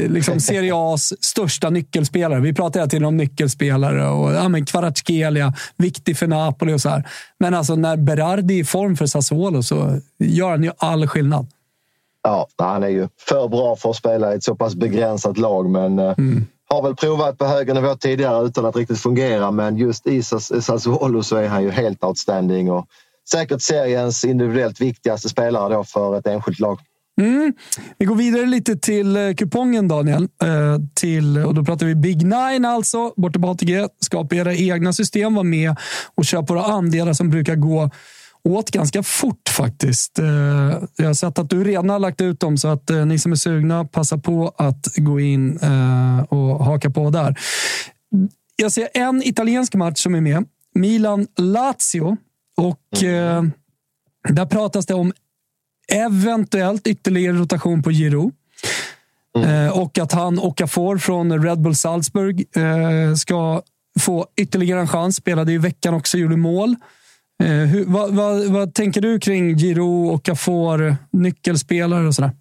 liksom 0.08 0.40
Serie 0.40 0.74
A's 0.74 1.14
största 1.22 1.70
nyckelspelare? 1.70 2.40
Vi 2.40 2.54
pratar 2.54 2.80
hela 2.80 2.90
tiden 2.90 3.06
om 3.06 3.18
nyckelspelare 3.18 4.08
och 4.08 4.34
ja, 4.34 4.50
men 4.50 4.66
Kvaratskhelia, 4.66 5.54
viktig 5.78 6.18
för 6.18 6.28
Napoli 6.28 6.74
och 6.74 6.82
så 6.82 6.90
här. 6.90 7.08
Men 7.40 7.54
alltså 7.54 7.76
när 7.76 7.98
Berardi 7.98 8.54
är 8.54 8.62
i 8.62 8.64
form 8.64 8.98
för 8.98 9.06
Sassuolo 9.06 9.64
så 9.64 10.00
gör 10.20 10.50
han 10.50 10.64
ju 10.64 10.72
all 10.78 11.08
skillnad. 11.08 11.48
Ja, 12.24 12.48
han 12.58 12.84
är 12.84 12.88
ju 12.88 13.08
för 13.20 13.48
bra 13.48 13.76
för 13.76 13.90
att 13.90 13.96
spela 13.96 14.34
i 14.34 14.36
ett 14.36 14.44
så 14.44 14.56
pass 14.56 14.76
begränsat 14.76 15.38
lag, 15.38 15.70
men 15.70 16.00
mm 16.00 16.46
har 16.70 16.82
väl 16.82 16.96
provat 16.96 17.38
på 17.38 17.46
högre 17.46 17.74
nivå 17.74 17.96
tidigare 17.96 18.46
utan 18.46 18.66
att 18.66 18.76
riktigt 18.76 19.00
fungera 19.00 19.52
men 19.52 19.78
just 19.78 20.08
i 20.08 20.24
Sassuolo 20.24 21.24
så 21.24 21.36
är 21.36 21.48
han 21.48 21.64
ju 21.64 21.70
helt 21.70 22.04
outstanding 22.04 22.72
och 22.72 22.88
säkert 23.32 23.62
seriens 23.62 24.24
individuellt 24.24 24.82
viktigaste 24.82 25.30
spelare 25.30 25.74
då 25.74 25.84
för 25.84 26.18
ett 26.18 26.28
enskilt 26.28 26.60
lag. 26.60 26.80
Mm. 27.22 27.54
Vi 27.98 28.06
går 28.06 28.16
vidare 28.16 28.46
lite 28.46 28.76
till 28.76 29.18
eh, 29.18 29.34
kupongen 29.34 29.88
Daniel. 29.88 30.24
Eh, 30.44 30.78
till, 30.94 31.38
och 31.38 31.54
då 31.54 31.64
pratar 31.66 31.86
vi 31.86 31.96
Big 31.96 32.24
Nine 32.24 32.66
alltså. 32.66 33.14
Borta 33.16 33.40
på 33.40 33.48
ATG. 33.48 33.88
Skapa 34.00 34.36
era 34.36 34.54
egna 34.54 34.94
system. 34.94 35.36
Var 35.36 35.44
med 35.44 35.76
och 36.16 36.26
köp 36.26 36.50
våra 36.50 36.64
andelar 36.64 37.14
som 37.14 37.30
brukar 37.30 37.56
gå 37.56 37.90
åt 38.44 38.72
ganska 38.72 39.04
fort 39.04 39.50
faktiskt. 39.50 40.20
Eh, 40.20 40.26
jag 40.96 41.06
har 41.06 41.14
sett 41.14 41.40
att 41.40 41.50
du 41.50 41.64
redan 41.64 41.90
har 41.90 42.00
lagt 42.00 42.22
ut 42.22 42.40
dem 42.40 42.58
så 42.58 42.68
att 42.68 42.90
eh, 42.90 43.06
ni 43.06 43.20
som 43.20 43.32
är 43.32 43.36
sugna, 43.36 43.86
passa 43.86 44.18
på 44.18 44.54
att 44.58 44.96
gå 44.96 45.20
in 45.20 45.60
eh, 45.60 46.20
och 46.20 46.66
haka 46.66 46.90
på 46.90 47.10
där. 47.10 47.40
Jag 48.56 48.72
ser 48.72 48.90
en 48.94 49.24
italiensk 49.24 49.74
match 49.74 50.04
som 50.04 50.16
är 50.16 50.22
med. 50.22 50.46
Milan-Lazio. 50.76 52.18
Och 52.58 53.04
mm. 53.04 53.52
där 54.30 54.46
pratas 54.46 54.86
det 54.86 54.94
om 54.94 55.14
eventuellt 55.92 56.88
ytterligare 56.88 57.38
rotation 57.38 57.84
på 57.84 57.92
Giro. 57.92 58.32
Mm. 59.38 59.72
Och 59.72 59.98
att 59.98 60.12
han 60.12 60.40
Okafor 60.40 60.98
från 60.98 61.44
Red 61.44 61.62
Bull 61.62 61.76
Salzburg 61.76 62.46
ska 63.18 63.62
få 64.00 64.28
ytterligare 64.36 64.80
en 64.80 64.88
chans. 64.88 65.16
Spelade 65.16 65.52
i 65.52 65.58
veckan 65.58 65.94
också, 65.94 66.18
gjorde 66.18 66.38
mål. 66.38 66.76
Eh, 67.44 67.48
hur, 67.50 67.86
vad, 67.86 68.16
vad, 68.16 68.46
vad, 68.46 68.74
tänker 68.74 69.02
du 69.02 69.20
kring 69.20 69.58
Giro 69.58 70.10
och 70.10 70.24
Cafor, 70.24 70.96
nyckelspelare 71.12 72.08
och 72.08 72.16
sådär? 72.16 72.32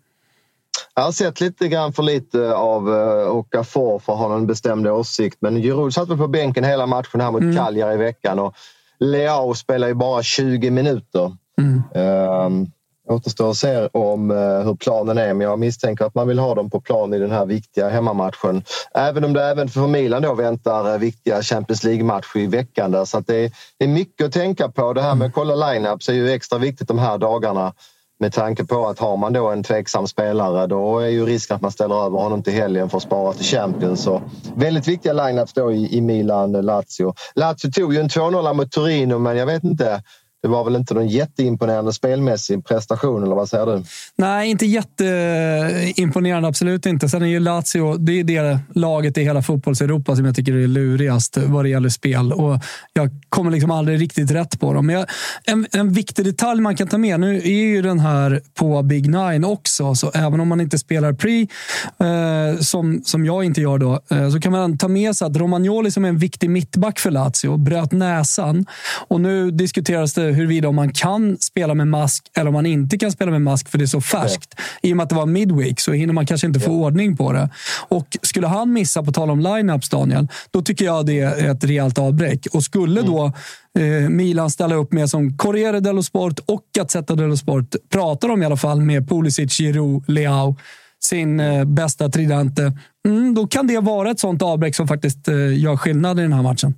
Jag 0.94 1.02
har 1.02 1.12
sett 1.12 1.40
lite 1.40 1.68
grann 1.68 1.92
för 1.92 2.02
lite 2.02 2.54
av 2.54 2.88
uh, 2.88 3.28
Okafor 3.28 3.98
för 3.98 4.12
att 4.12 4.18
ha 4.18 4.28
någon 4.28 4.46
bestämd 4.46 4.86
åsikt. 4.86 5.36
Men 5.40 5.56
Giroud 5.56 5.94
satt 5.94 6.08
väl 6.08 6.18
på 6.18 6.28
bänken 6.28 6.64
hela 6.64 6.86
matchen 6.86 7.20
här 7.20 7.30
mot 7.30 7.42
mm. 7.42 7.56
Cagliari 7.56 7.94
i 7.94 7.96
veckan 7.96 8.38
och 8.38 8.54
Leao 8.98 9.54
spelar 9.54 9.88
ju 9.88 9.94
bara 9.94 10.22
20 10.22 10.70
minuter. 10.70 11.36
Mm. 11.60 11.82
Uh, 11.96 12.68
Återstår 13.08 13.50
att 13.50 13.56
se 13.56 13.88
om 13.92 14.30
eh, 14.30 14.36
hur 14.36 14.74
planen 14.74 15.18
är, 15.18 15.34
men 15.34 15.46
jag 15.46 15.58
misstänker 15.58 16.04
att 16.04 16.14
man 16.14 16.28
vill 16.28 16.38
ha 16.38 16.54
dem 16.54 16.70
på 16.70 16.80
plan 16.80 17.14
i 17.14 17.18
den 17.18 17.30
här 17.30 17.46
viktiga 17.46 17.88
hemmamatchen. 17.88 18.62
Även 18.94 19.24
om 19.24 19.32
det 19.32 19.44
även 19.44 19.68
för 19.68 19.86
Milan 19.86 20.22
då 20.22 20.34
väntar 20.34 20.92
eh, 20.92 20.98
viktiga 20.98 21.42
Champions 21.42 21.84
League-matcher 21.84 22.36
i 22.36 22.46
veckan. 22.46 22.90
Där, 22.90 23.04
så 23.04 23.18
att 23.18 23.26
det, 23.26 23.52
är, 23.78 23.86
mycket 23.86 24.26
att 24.26 24.32
tänka 24.32 24.68
på. 24.68 24.92
Det 24.92 25.02
här 25.02 25.14
med 25.14 25.26
att 25.26 25.34
kolla 25.34 25.72
lineups 25.72 26.08
är 26.08 26.12
ju 26.12 26.30
extra 26.30 26.58
viktigt 26.58 26.88
de 26.88 26.98
här 26.98 27.18
dagarna 27.18 27.72
med 28.20 28.32
tanke 28.32 28.64
på 28.64 28.86
att 28.86 28.98
har 28.98 29.16
man 29.16 29.32
då 29.32 29.48
en 29.48 29.62
tveksam 29.62 30.06
spelare 30.06 30.66
då 30.66 30.98
är 30.98 31.08
ju 31.08 31.26
risken 31.26 31.56
att 31.56 31.62
man 31.62 31.70
ställer 31.70 32.06
över 32.06 32.18
honom 32.18 32.42
till 32.42 32.52
helgen 32.52 32.90
för 32.90 32.96
att 32.96 33.02
spara 33.02 33.32
till 33.32 33.44
Champions. 33.44 34.02
Så 34.02 34.22
väldigt 34.54 34.88
viktiga 34.88 35.12
lineups 35.12 35.52
då 35.52 35.72
i, 35.72 35.96
i 35.96 36.00
Milan-Lazio. 36.00 37.14
Lazio 37.34 37.70
tog 37.74 37.94
ju 37.94 38.00
en 38.00 38.08
2-0 38.08 38.54
mot 38.54 38.72
Torino 38.72 39.18
men 39.18 39.36
jag 39.36 39.46
vet 39.46 39.64
inte 39.64 40.02
det 40.42 40.48
var 40.48 40.64
väl 40.64 40.76
inte 40.76 40.94
någon 40.94 41.08
jätteimponerande 41.08 41.92
spelmässig 41.92 42.64
prestation, 42.64 43.22
eller 43.22 43.34
vad 43.34 43.48
säger 43.48 43.66
du? 43.66 43.82
Nej, 44.16 44.50
inte 44.50 44.66
jätteimponerande. 44.66 46.48
Absolut 46.48 46.86
inte. 46.86 47.08
Sen 47.08 47.22
är 47.22 47.26
ju 47.26 47.40
Lazio 47.40 47.96
det 47.96 48.20
är 48.20 48.24
det 48.24 48.58
laget 48.74 49.18
i 49.18 49.22
hela 49.22 49.42
fotbolls-Europa 49.42 50.16
som 50.16 50.24
jag 50.24 50.36
tycker 50.36 50.52
är 50.52 50.66
lurigast 50.66 51.36
vad 51.36 51.64
det 51.64 51.68
gäller 51.68 51.88
spel. 51.88 52.32
Och 52.32 52.58
jag 52.92 53.10
kommer 53.28 53.50
liksom 53.50 53.70
aldrig 53.70 54.00
riktigt 54.00 54.30
rätt 54.30 54.60
på 54.60 54.72
dem. 54.72 54.86
Men 54.86 54.96
jag, 54.96 55.06
en, 55.44 55.66
en 55.72 55.92
viktig 55.92 56.24
detalj 56.24 56.60
man 56.60 56.76
kan 56.76 56.88
ta 56.88 56.98
med, 56.98 57.20
nu 57.20 57.36
är 57.36 57.64
ju 57.64 57.82
den 57.82 58.00
här 58.00 58.42
på 58.54 58.82
Big 58.82 59.10
Nine 59.10 59.44
också, 59.44 59.94
så 59.94 60.10
även 60.14 60.40
om 60.40 60.48
man 60.48 60.60
inte 60.60 60.78
spelar 60.78 61.12
pre, 61.12 61.40
eh, 61.40 62.60
som, 62.60 63.02
som 63.04 63.24
jag 63.24 63.44
inte 63.44 63.60
gör 63.60 63.78
då, 63.78 64.00
eh, 64.10 64.30
så 64.30 64.40
kan 64.40 64.52
man 64.52 64.78
ta 64.78 64.88
med 64.88 65.16
sig 65.16 65.26
att 65.26 65.36
Romagnoli 65.36 65.90
som 65.90 66.04
är 66.04 66.08
en 66.08 66.18
viktig 66.18 66.50
mittback 66.50 66.98
för 66.98 67.10
Lazio 67.10 67.56
bröt 67.56 67.92
näsan. 67.92 68.66
Och 69.08 69.20
nu 69.20 69.50
diskuteras 69.50 70.14
det 70.14 70.27
huruvida 70.32 70.72
man 70.72 70.92
kan 70.92 71.38
spela 71.38 71.74
med 71.74 71.88
mask 71.88 72.30
eller 72.36 72.48
om 72.48 72.54
man 72.54 72.66
inte 72.66 72.98
kan 72.98 73.12
spela 73.12 73.30
med 73.30 73.42
mask 73.42 73.68
för 73.68 73.78
det 73.78 73.84
är 73.84 73.86
så 73.86 74.00
färskt. 74.00 74.54
Ja. 74.56 74.62
I 74.82 74.92
och 74.92 74.96
med 74.96 75.04
att 75.04 75.10
det 75.10 75.14
var 75.14 75.26
midweek 75.26 75.80
så 75.80 75.92
hinner 75.92 76.14
man 76.14 76.26
kanske 76.26 76.46
inte 76.46 76.60
få 76.60 76.70
ja. 76.70 76.74
ordning 76.74 77.16
på 77.16 77.32
det. 77.32 77.50
Och 77.88 78.16
skulle 78.22 78.46
han 78.46 78.72
missa, 78.72 79.02
på 79.02 79.12
tal 79.12 79.30
om 79.30 79.40
lineups 79.40 79.88
Daniel, 79.88 80.28
då 80.50 80.62
tycker 80.62 80.84
jag 80.84 81.06
det 81.06 81.20
är 81.20 81.50
ett 81.50 81.64
rejält 81.64 81.98
avbräck. 81.98 82.46
Och 82.52 82.62
skulle 82.62 83.00
mm. 83.00 83.12
då 83.12 83.32
eh, 83.78 84.08
Milan 84.08 84.50
ställa 84.50 84.74
upp 84.74 84.92
med 84.92 85.10
som 85.10 85.36
Corriere 85.36 85.80
dello 85.80 86.02
Sport 86.02 86.38
och 86.46 86.62
Gazzetta 86.74 87.14
dello 87.14 87.36
Sport 87.36 87.74
pratar 87.88 88.28
om 88.28 88.42
i 88.42 88.46
alla 88.46 88.56
fall 88.56 88.80
med 88.80 89.08
Pulisic, 89.08 89.56
Giroud, 89.56 90.04
Leao 90.06 90.56
sin 91.00 91.40
eh, 91.40 91.64
bästa 91.64 92.08
tridente. 92.08 92.72
Mm, 93.06 93.34
då 93.34 93.46
kan 93.46 93.66
det 93.66 93.80
vara 93.80 94.10
ett 94.10 94.20
sånt 94.20 94.42
avbräck 94.42 94.74
som 94.74 94.88
faktiskt 94.88 95.28
eh, 95.28 95.58
gör 95.58 95.76
skillnad 95.76 96.18
i 96.18 96.22
den 96.22 96.32
här 96.32 96.42
matchen. 96.42 96.74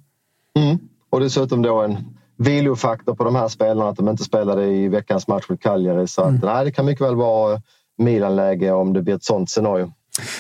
Mm. 0.59 0.79
Och 1.11 1.21
dessutom 1.21 1.63
då 1.63 1.83
en 1.83 1.97
vilofaktor 2.41 3.15
på 3.15 3.25
de 3.25 3.35
här 3.35 3.49
spelarna 3.49 3.91
att 3.91 3.97
de 3.97 4.09
inte 4.09 4.25
spelade 4.25 4.67
i 4.67 4.89
veckans 4.89 5.29
match 5.29 5.45
mot 5.49 5.61
Cagliari. 5.61 6.09
Så 6.09 6.21
att, 6.21 6.29
mm. 6.29 6.41
nej, 6.45 6.65
det 6.65 6.73
kan 6.73 6.87
mycket 6.87 7.07
väl 7.07 7.17
vara 7.17 7.63
Milan-läge 7.99 8.73
om 8.73 8.93
det 8.93 9.03
blir 9.03 9.15
ett 9.15 9.25
sånt 9.25 9.51
scenario. 9.51 9.93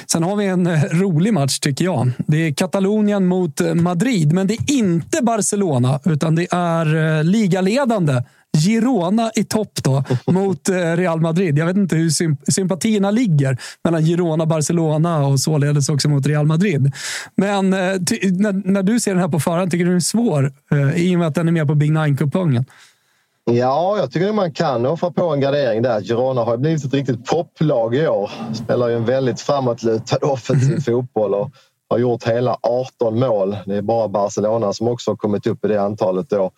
Sen 0.07 0.23
har 0.23 0.37
vi 0.37 0.47
en 0.47 0.67
eh, 0.67 0.83
rolig 0.83 1.35
match 1.35 1.59
tycker 1.59 1.85
jag. 1.85 2.11
Det 2.27 2.37
är 2.37 2.53
Katalonien 2.53 3.27
mot 3.27 3.61
eh, 3.61 3.75
Madrid, 3.75 4.33
men 4.33 4.47
det 4.47 4.55
är 4.55 4.73
inte 4.73 5.23
Barcelona 5.23 6.01
utan 6.05 6.35
det 6.35 6.47
är 6.51 7.19
eh, 7.19 7.25
ligaledande 7.25 8.23
Girona 8.59 9.31
i 9.35 9.45
topp 9.45 9.73
då 9.83 10.05
mot 10.33 10.69
eh, 10.69 10.75
Real 10.75 11.21
Madrid. 11.21 11.59
Jag 11.59 11.67
vet 11.67 11.77
inte 11.77 11.97
hur 11.97 12.11
sympatierna 12.51 13.11
ligger 13.11 13.59
mellan 13.85 14.05
Girona, 14.05 14.47
Barcelona 14.47 15.27
och 15.27 15.41
således 15.41 15.89
också 15.89 16.09
mot 16.09 16.27
Real 16.27 16.47
Madrid. 16.47 16.93
Men 17.35 17.73
eh, 17.73 17.79
när, 17.79 18.71
när, 18.71 18.83
du 18.83 19.01
ser 19.01 19.11
den 19.11 19.21
här 19.21 19.29
på 19.29 19.41
förhand, 19.41 19.71
tycker 19.71 19.85
du 19.85 19.91
den 19.91 19.97
är 19.97 20.01
svår? 20.01 20.53
Eh, 20.73 21.07
I 21.07 21.15
och 21.15 21.19
med 21.19 21.29
att 21.29 21.35
den 21.35 21.49
är 21.49 21.53
med 21.53 21.67
på 21.67 21.75
Big 21.75 21.93
Nine-kupongen. 21.93 22.65
Ja, 23.45 23.97
jag 23.99 24.13
tycker 24.13 24.33
man 24.33 24.53
kan 24.53 24.87
offra 24.87 25.11
på 25.11 25.29
en 25.29 25.41
gardering 25.41 25.83
där. 25.83 26.01
Girona 26.01 26.45
har 26.45 26.57
blivit 26.57 26.85
ett 26.85 26.95
riktigt 26.95 27.27
popplag 27.27 27.95
i 27.95 28.07
år. 28.07 28.31
Spelar 28.55 28.89
ju 28.89 28.97
en 28.97 29.05
väldigt 29.05 29.41
framåtlutad 29.41 30.17
offensiv 30.23 30.71
mm. 30.71 30.83
fotboll 30.83 31.35
och 31.35 31.51
har 31.89 31.99
gjort 31.99 32.25
hela 32.25 32.57
18 32.63 33.19
mål. 33.19 33.57
Det 33.67 33.77
är 33.77 33.83
bara 33.83 34.09
Barcelona 34.09 34.73
som 34.73 34.89
också 34.89 35.11
har 35.11 35.17
kommit 35.17 35.47
upp 35.47 35.65
i 35.65 35.69
det 35.69 35.83
antalet 35.83 36.31
då. 36.31 36.51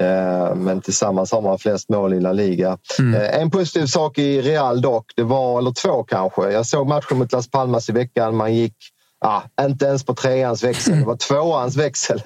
Eh, 0.00 0.54
men 0.54 0.80
tillsammans 0.80 1.32
har 1.32 1.42
man 1.42 1.58
flest 1.58 1.88
mål 1.88 2.14
i 2.14 2.20
La 2.20 2.32
Liga. 2.32 2.78
Mm. 2.98 3.14
Eh, 3.14 3.40
en 3.40 3.50
positiv 3.50 3.86
sak 3.86 4.18
i 4.18 4.42
Real 4.42 4.80
dock, 4.80 5.12
det 5.16 5.22
var, 5.22 5.58
eller 5.58 5.72
två 5.72 6.04
kanske. 6.04 6.50
Jag 6.50 6.66
såg 6.66 6.88
matchen 6.88 7.18
mot 7.18 7.32
Las 7.32 7.50
Palmas 7.50 7.88
i 7.88 7.92
veckan. 7.92 8.36
Man 8.36 8.54
gick 8.54 8.74
ah, 9.24 9.42
inte 9.60 9.86
ens 9.86 10.04
på 10.04 10.14
treans 10.14 10.64
växel, 10.64 10.98
det 11.00 11.06
var 11.06 11.16
tvåans 11.16 11.76
växel. 11.76 12.22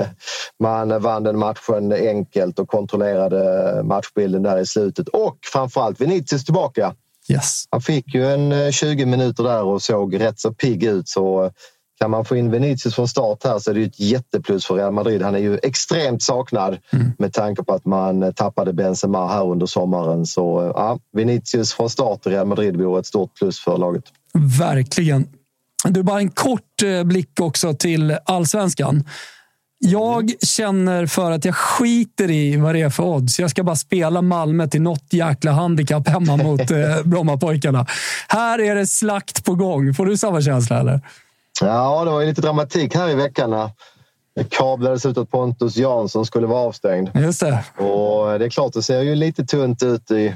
Man 0.61 1.03
vann 1.03 1.23
den 1.23 1.39
matchen 1.39 1.93
enkelt 1.93 2.59
och 2.59 2.69
kontrollerade 2.69 3.83
matchbilden 3.83 4.43
där 4.43 4.59
i 4.59 4.67
slutet. 4.67 5.09
Och 5.09 5.39
framförallt 5.53 6.01
Vinicius 6.01 6.45
tillbaka. 6.45 6.95
Yes. 7.29 7.65
Han 7.71 7.81
fick 7.81 8.15
ju 8.15 8.27
en 8.27 8.73
20 8.73 9.03
eh, 9.03 9.09
minuter 9.09 9.45
där 9.45 9.63
och 9.63 9.83
såg 9.83 10.21
rätt 10.21 10.41
så 10.41 10.53
pigg 10.53 10.85
ut. 10.85 11.09
Så 11.09 11.51
kan 12.01 12.11
man 12.11 12.25
få 12.25 12.37
in 12.37 12.51
Vinicius 12.51 12.95
från 12.95 13.09
start 13.09 13.45
här 13.45 13.59
så 13.59 13.71
är 13.71 13.75
det 13.75 13.83
ett 13.83 14.01
jätteplus 14.01 14.67
för 14.67 14.75
Real 14.75 14.93
Madrid. 14.93 15.23
Han 15.23 15.35
är 15.35 15.39
ju 15.39 15.59
extremt 15.63 16.23
saknad 16.23 16.79
mm. 16.93 17.13
med 17.19 17.33
tanke 17.33 17.63
på 17.63 17.73
att 17.73 17.85
man 17.85 18.33
tappade 18.35 18.73
Benzema 18.73 19.29
här 19.29 19.45
under 19.45 19.67
sommaren. 19.67 20.27
Så 20.27 20.73
ja, 20.75 20.99
Vinicius 21.13 21.73
från 21.75 21.91
start 21.91 22.27
i 22.27 22.31
Real 22.31 22.47
Madrid 22.47 22.77
vore 22.77 23.01
ett 23.01 23.07
stort 23.07 23.35
plus 23.35 23.61
för 23.61 23.79
laget. 23.79 24.05
Verkligen. 24.59 25.29
Du, 25.85 26.03
bara 26.03 26.21
en 26.21 26.31
kort 26.31 26.83
eh, 26.85 27.05
blick 27.05 27.41
också 27.41 27.75
till 27.75 28.17
allsvenskan. 28.25 29.05
Jag 29.79 30.33
känner 30.43 31.07
för 31.07 31.31
att 31.31 31.45
jag 31.45 31.55
skiter 31.55 32.31
i 32.31 32.57
vad 32.57 32.75
det 32.75 32.81
är 32.81 32.91
för 32.91 33.03
odds. 33.03 33.39
Jag 33.39 33.51
ska 33.51 33.65
bara 33.65 33.77
spela 33.77 34.23
Malmö 34.23 34.67
till 34.67 34.83
något 34.83 35.13
jäkla 35.13 35.53
handikapp 35.53 36.09
hemma 36.09 36.37
mot 36.37 36.61
eh, 36.71 37.03
Brommapojkarna. 37.05 37.87
Här 38.29 38.61
är 38.61 38.75
det 38.75 38.87
slakt 38.87 39.45
på 39.45 39.55
gång. 39.55 39.95
Får 39.95 40.07
du 40.07 40.17
samma 40.17 40.43
känsla 40.43 40.81
eller? 40.81 41.01
Ja, 41.61 42.05
det 42.05 42.11
var 42.11 42.21
ju 42.21 42.27
lite 42.27 42.41
dramatik 42.41 42.95
här 42.95 43.09
i 43.09 43.15
veckan 43.15 43.51
när 43.51 43.71
det 44.37 44.51
kablades 44.51 45.07
ut 45.07 45.19
att 45.19 45.31
Pontus 45.31 45.77
Jansson 45.77 46.27
skulle 46.27 46.47
vara 46.47 46.61
avstängd. 46.61 47.11
Just 47.15 47.41
det. 47.41 47.65
Och 47.85 48.39
det 48.39 48.45
är 48.45 48.51
klart, 48.51 48.73
det 48.73 48.83
ser 48.83 49.01
ju 49.01 49.15
lite 49.15 49.45
tunt 49.45 49.83
ut 49.83 50.11
i 50.11 50.35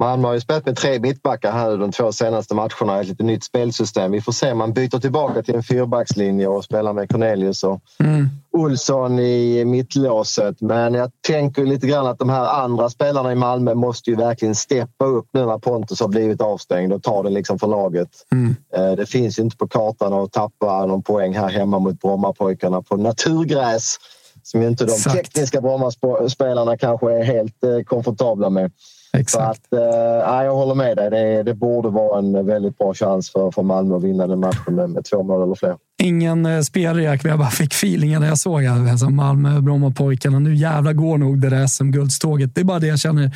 Malmö 0.00 0.28
har 0.28 0.34
ju 0.34 0.40
spelat 0.40 0.66
med 0.66 0.76
tre 0.76 1.00
mittbackar 1.00 1.52
här 1.52 1.76
de 1.76 1.92
två 1.92 2.12
senaste 2.12 2.54
matcherna. 2.54 3.00
Ett 3.00 3.06
lite 3.06 3.22
nytt 3.22 3.44
spelsystem. 3.44 4.12
Vi 4.12 4.20
får 4.20 4.32
se 4.32 4.54
man 4.54 4.72
byter 4.72 5.00
tillbaka 5.00 5.42
till 5.42 5.54
en 5.54 5.62
fyrbackslinje 5.62 6.46
och 6.46 6.64
spelar 6.64 6.92
med 6.92 7.10
Cornelius 7.10 7.64
och 7.64 7.80
mm. 7.98 8.28
Olsson 8.52 9.18
i 9.18 9.64
mittlåset. 9.64 10.60
Men 10.60 10.94
jag 10.94 11.10
tänker 11.26 11.66
lite 11.66 11.86
grann 11.86 12.06
att 12.06 12.18
de 12.18 12.28
här 12.28 12.62
andra 12.62 12.90
spelarna 12.90 13.32
i 13.32 13.34
Malmö 13.34 13.74
måste 13.74 14.10
ju 14.10 14.16
verkligen 14.16 14.54
steppa 14.54 15.04
upp 15.04 15.26
nu 15.32 15.46
när 15.46 15.58
Pontus 15.58 16.00
har 16.00 16.08
blivit 16.08 16.40
avstängd 16.40 16.92
och 16.92 17.02
ta 17.02 17.22
det 17.22 17.30
liksom 17.30 17.58
för 17.58 17.66
laget. 17.66 18.10
Mm. 18.32 18.56
Eh, 18.76 18.92
det 18.96 19.06
finns 19.06 19.38
ju 19.38 19.42
inte 19.42 19.56
på 19.56 19.68
kartan 19.68 20.12
att 20.12 20.32
tappa 20.32 20.86
någon 20.86 21.02
poäng 21.02 21.34
här 21.34 21.48
hemma 21.48 21.78
mot 21.78 22.00
Brommapojkarna 22.00 22.82
på 22.82 22.96
naturgräs 22.96 23.96
som 24.42 24.62
ju 24.62 24.68
inte 24.68 24.84
de 24.84 24.92
Exakt. 24.92 25.16
tekniska 25.16 25.60
Brommaspelarna 25.60 26.76
kanske 26.76 27.12
är 27.12 27.24
helt 27.24 27.64
eh, 27.64 27.82
komfortabla 27.84 28.50
med. 28.50 28.72
Exakt. 29.12 29.66
Så 29.70 29.76
att, 29.76 29.82
eh, 29.82 30.44
jag 30.44 30.54
håller 30.54 30.74
med 30.74 30.96
dig. 30.96 31.10
Det, 31.10 31.42
det, 31.42 31.54
borde 31.54 31.88
vara 31.88 32.18
en 32.18 32.46
väldigt 32.46 32.78
bra 32.78 32.94
chans 32.94 33.30
för, 33.30 33.50
för 33.50 33.62
Malmö 33.62 33.96
att 33.96 34.04
vinna 34.04 34.26
den 34.26 34.40
matchen 34.40 34.74
med, 34.74 34.90
med 34.90 35.04
två 35.04 35.22
mål 35.22 35.42
eller 35.42 35.54
fler. 35.54 35.76
Ingen 36.02 36.46
eh, 36.46 36.60
spelrek, 36.60 37.22
men 37.22 37.30
jag 37.30 37.38
bara 37.38 37.50
fick 37.50 37.74
feelingen 37.74 38.20
när 38.20 38.28
jag 38.28 38.38
såg 38.38 38.66
alltså 38.66 39.10
Malmö, 39.10 39.60
Brommapojkarna. 39.60 40.38
Nu 40.38 40.54
jävla 40.54 40.92
går 40.92 41.18
nog 41.18 41.40
det 41.40 41.48
där 41.48 41.66
SM-guldståget. 41.66 42.54
Det 42.54 42.60
är 42.60 42.64
bara 42.64 42.78
det 42.78 42.86
jag 42.86 42.98
känner 42.98 43.30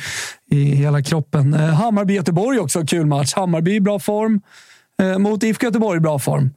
i 0.51 0.63
hela 0.63 1.01
kroppen. 1.01 1.53
Eh, 1.53 1.59
Hammarby-Göteborg 1.59 2.59
också, 2.59 2.85
kul 2.85 3.05
match. 3.05 3.33
Hammarby 3.33 3.75
i 3.75 3.81
bra 3.81 3.99
form 3.99 4.41
eh, 5.01 5.17
mot 5.17 5.43
IFK 5.43 5.65
Göteborg 5.65 5.97
i 5.97 6.01
bra 6.01 6.19
form. 6.19 6.49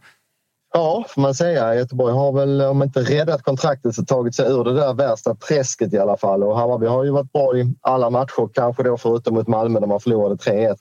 Ja, 0.72 1.04
får 1.08 1.22
man 1.22 1.34
säga. 1.34 1.74
Göteborg 1.74 2.14
har 2.14 2.32
väl, 2.32 2.60
om 2.62 2.82
inte 2.82 3.00
räddat 3.00 3.42
kontraktet, 3.42 3.94
så 3.94 4.04
tagit 4.04 4.34
sig 4.34 4.50
ur 4.50 4.64
det 4.64 4.74
där 4.74 4.94
värsta 4.94 5.34
träsket 5.34 5.92
i 5.92 5.98
alla 5.98 6.16
fall. 6.16 6.42
Och 6.42 6.58
Hammarby 6.58 6.86
har 6.86 7.04
ju 7.04 7.10
varit 7.10 7.32
bra 7.32 7.56
i 7.56 7.74
alla 7.80 8.10
matcher, 8.10 8.48
kanske 8.54 8.82
då 8.82 8.96
förutom 8.96 9.34
mot 9.34 9.48
Malmö 9.48 9.80
där 9.80 9.86
man 9.86 10.00
förlorade 10.00 10.34
3-1. 10.34 10.76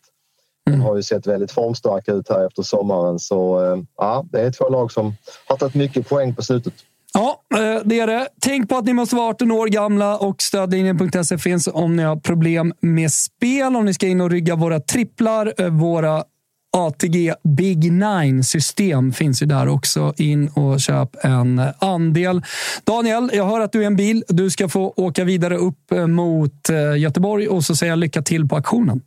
De 0.65 0.71
mm. 0.73 0.85
har 0.85 0.95
ju 0.95 1.03
sett 1.03 1.27
väldigt 1.27 1.51
formstarka 1.51 2.11
ut 2.11 2.29
här 2.29 2.47
efter 2.47 2.63
sommaren. 2.63 3.19
Så 3.19 3.65
eh, 3.65 3.77
ja, 3.97 4.25
det 4.31 4.41
är 4.41 4.51
två 4.51 4.69
lag 4.69 4.91
som 4.91 5.15
har 5.47 5.57
tagit 5.57 5.75
mycket 5.75 6.09
poäng 6.09 6.35
på 6.35 6.41
slutet. 6.41 6.73
Ja, 7.13 7.41
eh, 7.55 7.81
det 7.85 7.99
är 7.99 8.07
det. 8.07 8.27
Tänk 8.41 8.69
på 8.69 8.77
att 8.77 8.85
ni 8.85 8.93
måste 8.93 9.15
vara 9.15 9.29
18 9.29 9.51
år 9.51 9.67
gamla 9.67 10.17
och 10.17 10.41
stödlinjen.se 10.41 11.37
finns 11.37 11.67
om 11.67 11.95
ni 11.95 12.03
har 12.03 12.15
problem 12.15 12.73
med 12.79 13.11
spel. 13.11 13.75
Om 13.75 13.85
ni 13.85 13.93
ska 13.93 14.07
in 14.07 14.21
och 14.21 14.29
rygga 14.29 14.55
våra 14.55 14.79
tripplar, 14.79 15.53
eh, 15.57 15.69
våra 15.69 16.23
ATG 16.77 17.33
Big 17.43 17.91
Nine 17.91 18.43
system 18.43 19.13
finns 19.13 19.41
ju 19.41 19.45
där 19.45 19.67
också. 19.67 20.13
In 20.17 20.47
och 20.47 20.79
köp 20.79 21.25
en 21.25 21.61
andel. 21.79 22.41
Daniel, 22.83 23.29
jag 23.33 23.45
hör 23.45 23.59
att 23.59 23.71
du 23.71 23.81
är 23.81 23.87
en 23.87 23.95
bil. 23.95 24.23
Du 24.27 24.49
ska 24.49 24.69
få 24.69 24.93
åka 24.95 25.23
vidare 25.23 25.57
upp 25.57 25.91
eh, 25.91 26.07
mot 26.07 26.69
eh, 26.69 26.97
Göteborg 26.97 27.47
och 27.47 27.63
så 27.63 27.75
säger 27.75 27.91
jag 27.91 27.99
lycka 27.99 28.21
till 28.21 28.47
på 28.47 28.55
auktionen. 28.55 29.01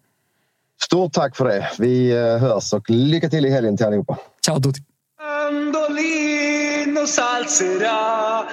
Stort 0.83 1.13
tack 1.13 1.37
för 1.37 1.45
det. 1.45 1.71
Vi 1.79 2.11
eh, 2.11 2.39
hörs 2.39 2.73
och 2.73 2.91
lycka 2.91 3.29
till 3.29 3.47
i 3.47 3.51
helgen 3.51 3.77
till 3.77 3.87
allihopa. 3.87 4.19
Ciao 4.47 4.61
tutti. 4.61 4.81
Mandolino 5.21 7.07
salserà 7.07 8.45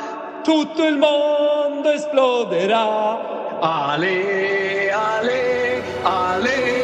tutto 0.46 0.84
il 0.84 0.98
mondo 0.98 1.89
esploderà. 1.89 3.20
Ale, 3.62 4.91
ale, 4.91 5.84
ale. 6.04 6.77